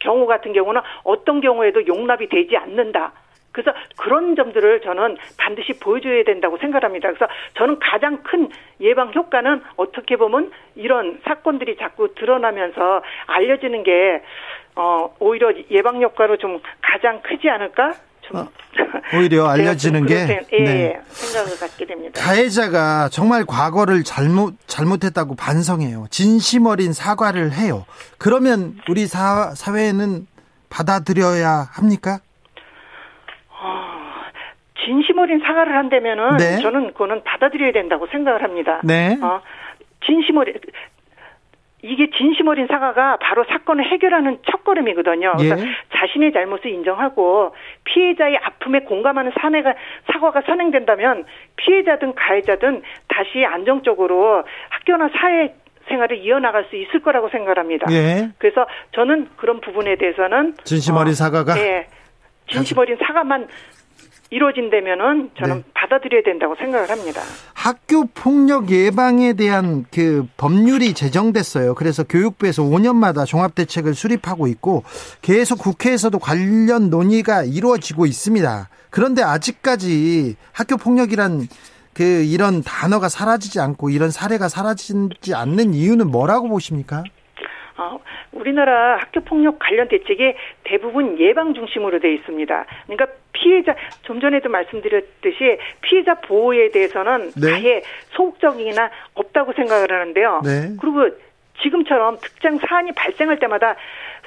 [0.00, 3.12] 경우 같은 경우는 어떤 경우에도 용납이 되지 않는다.
[3.52, 7.08] 그래서 그런 점들을 저는 반드시 보여줘야 된다고 생각합니다.
[7.08, 7.26] 그래서
[7.56, 8.48] 저는 가장 큰
[8.80, 14.22] 예방 효과는 어떻게 보면 이런 사건들이 자꾸 드러나면서 알려지는 게
[14.76, 17.94] 어, 오히려 예방 효과로 좀 가장 크지 않을까?
[18.22, 18.48] 좀 어,
[19.16, 21.00] 오히려 알려지는 게 예, 네.
[21.08, 22.20] 생각을 갖게 됩니다.
[22.20, 26.06] 가해자가 정말 과거를 잘못 잘못했다고 반성해요.
[26.10, 27.86] 진심 어린 사과를 해요.
[28.18, 30.26] 그러면 우리 사, 사회는
[30.68, 32.20] 받아들여야 합니까?
[33.60, 34.08] 어,
[34.84, 36.58] 진심 어린 사과를 한다면은 네.
[36.62, 38.80] 저는 그거는 받아들여야 된다고 생각을 합니다.
[38.84, 39.18] 네.
[39.20, 39.40] 어,
[40.04, 40.54] 진심 어린
[41.82, 45.34] 이게 진심 어린 사과가 바로 사건을 해결하는 첫걸음이거든요.
[45.36, 45.64] 그래서 예.
[45.94, 47.54] 자신의 잘못을 인정하고
[47.84, 49.74] 피해자의 아픔에 공감하는 사내가
[50.12, 51.24] 사과가 선행된다면
[51.56, 55.54] 피해자든 가해자든 다시 안정적으로 학교나 사회
[55.88, 57.86] 생활을 이어나갈 수 있을 거라고 생각합니다.
[57.92, 58.28] 예.
[58.38, 61.86] 그래서 저는 그런 부분에 대해서는 진심 어린 어, 사과가 예.
[62.50, 63.48] 진심 어린 사과만
[64.30, 65.62] 이루어진다면은 저는 네.
[65.74, 67.22] 받아들여야 된다고 생각을 합니다.
[67.54, 71.74] 학교 폭력 예방에 대한 그 법률이 제정됐어요.
[71.74, 74.84] 그래서 교육부에서 5년마다 종합 대책을 수립하고 있고
[75.22, 78.68] 계속 국회에서도 관련 논의가 이루어지고 있습니다.
[78.90, 81.48] 그런데 아직까지 학교 폭력이란
[81.94, 87.02] 그 이런 단어가 사라지지 않고 이런 사례가 사라지지 않는 이유는 뭐라고 보십니까?
[87.78, 88.00] 어,
[88.32, 92.66] 우리나라 학교 폭력 관련 대책이 대부분 예방 중심으로 되어 있습니다.
[92.86, 97.52] 그러니까 피해자 좀 전에도 말씀드렸듯이 피해자 보호에 대해서는 네.
[97.52, 100.42] 아예 소극적이나 없다고 생각을 하는데요.
[100.44, 100.76] 네.
[100.80, 101.08] 그리고
[101.62, 103.76] 지금처럼 특정 사안이 발생할 때마다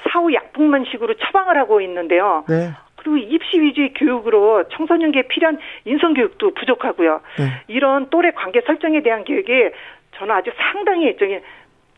[0.08, 2.44] 사후 약품만식으로 처방을 하고 있는데요.
[2.48, 2.70] 네.
[2.96, 7.20] 그리고 입시 위주의 교육으로 청소년기에 필요한 인성 교육도 부족하고요.
[7.38, 7.44] 네.
[7.68, 9.70] 이런 또래 관계 설정에 대한 교육이
[10.16, 11.40] 저는 아주 상당히 저기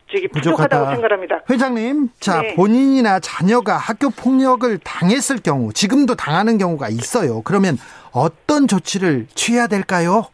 [0.07, 1.41] 저기 부족하다고 생각합니다.
[1.49, 2.55] 회장님, 자 네.
[2.55, 7.41] 본인이나 자녀가 학교 폭력을 당했을 경우, 지금도 당하는 경우가 있어요.
[7.43, 7.77] 그러면
[8.13, 10.25] 어떤 조치를 취해야 될까요?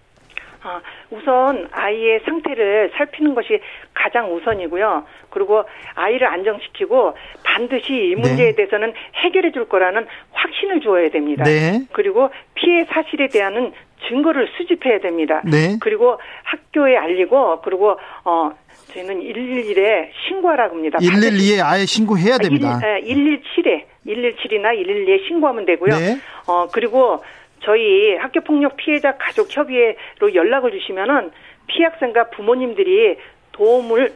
[0.63, 3.59] 아, 우선 아이의 상태를 살피는 것이
[3.93, 5.05] 가장 우선이고요.
[5.31, 5.63] 그리고
[5.95, 8.55] 아이를 안정시키고 반드시 이 문제에 네.
[8.55, 11.43] 대해서는 해결해 줄 거라는 확신을 주어야 됩니다.
[11.43, 11.87] 네.
[11.93, 13.73] 그리고 피해 사실에 대한
[14.07, 15.41] 증거를 수집해야 됩니다.
[15.45, 15.77] 네.
[15.79, 18.51] 그리고 학교에 알리고 그리고 어
[18.93, 20.97] 저희는 111에 신고하라고 합니다.
[20.99, 22.79] 112에 아예 신고해야 됩니다.
[23.03, 25.97] 1, 117에 117이나 112에 신고하면 되고요.
[25.97, 26.19] 네.
[26.47, 27.23] 어 그리고
[27.63, 31.31] 저희 학교 폭력 피해자 가족 협의회로 연락을 주시면은
[31.67, 33.17] 피학생과 부모님들이
[33.51, 34.13] 도움을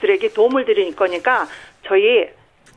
[0.00, 1.46] 들에게 도움을 드릴 거니까
[1.86, 2.26] 저희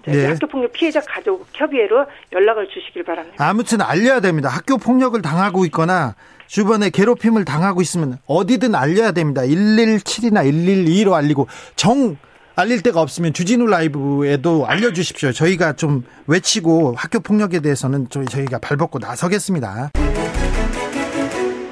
[0.06, 0.28] 네.
[0.28, 3.38] 학교 폭력 피해자 가족 협의회로 연락을 주시길 바랍니다.
[3.40, 4.50] 아무튼 알려야 됩니다.
[4.50, 6.16] 학교 폭력을 당하고 있거나
[6.48, 9.42] 주변에 괴롭힘을 당하고 있으면 어디든 알려야 됩니다.
[9.42, 12.18] 117이나 112로 알리고 정
[12.56, 15.34] 알릴 데가 없으면 주진우 라이브에도 알려주십시오.
[15.34, 19.92] 저희가 좀 외치고 학교 폭력에 대해서는 저희가 발벗고 나서겠습니다.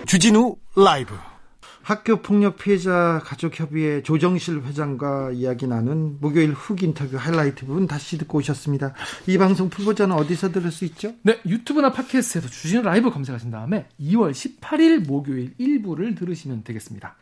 [0.05, 1.13] 주진우 라이브.
[1.83, 8.37] 학교 폭력 피해자 가족협의회 조정실 회장과 이야기 나눈 목요일 훅 인터뷰 하이라이트 부분 다시 듣고
[8.37, 8.93] 오셨습니다.
[9.27, 11.13] 이 방송 풀버전은 어디서 들을 수 있죠?
[11.23, 17.15] 네, 유튜브나 팟캐스트에서 주진우 라이브 검색하신 다음에 2월 18일 목요일 1부를 들으시면 되겠습니다.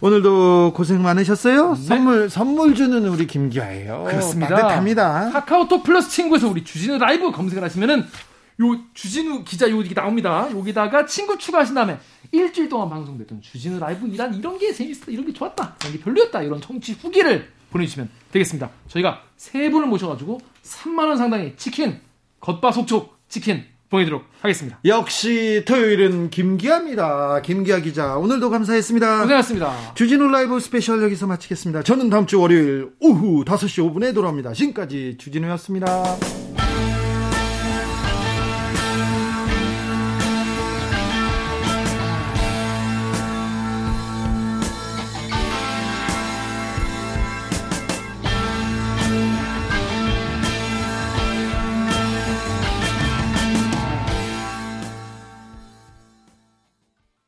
[0.00, 1.74] 오늘도 고생 많으셨어요.
[1.74, 1.86] 네.
[1.86, 4.04] 선물 선물 주는 우리 김기아예요.
[4.08, 4.56] 그렇습니다.
[4.56, 5.30] 따뜻합니다.
[5.32, 10.48] 카카오톡 플러스 친구에서 우리 주진우 라이브 검색을 하시면은 요 주진우 기자 요기 나옵니다.
[10.50, 11.98] 여기다가 친구 추가하신 다음에
[12.32, 16.42] 일주일 동안 방송됐던 주진우 라이브 이란 이런 게 재밌었다, 이런 게 좋았다, 이런 게 별로였다
[16.42, 18.70] 이런 청취 후기를 보내주시면 되겠습니다.
[18.88, 22.00] 저희가 세 분을 모셔가지고 3만 원 상당의 치킨
[22.40, 24.78] 겉바속촉 치킨 보내도록 하겠습니다.
[24.86, 27.42] 역시 토요일은 김기아입니다.
[27.42, 29.22] 김기아 기자 오늘도 감사했습니다.
[29.22, 29.94] 고생하셨습니다.
[29.94, 31.82] 주진우 라이브 스페셜 여기서 마치겠습니다.
[31.82, 34.54] 저는 다음 주 월요일 오후 5시 5분에 돌아옵니다.
[34.54, 36.16] 지금까지 주진우였습니다.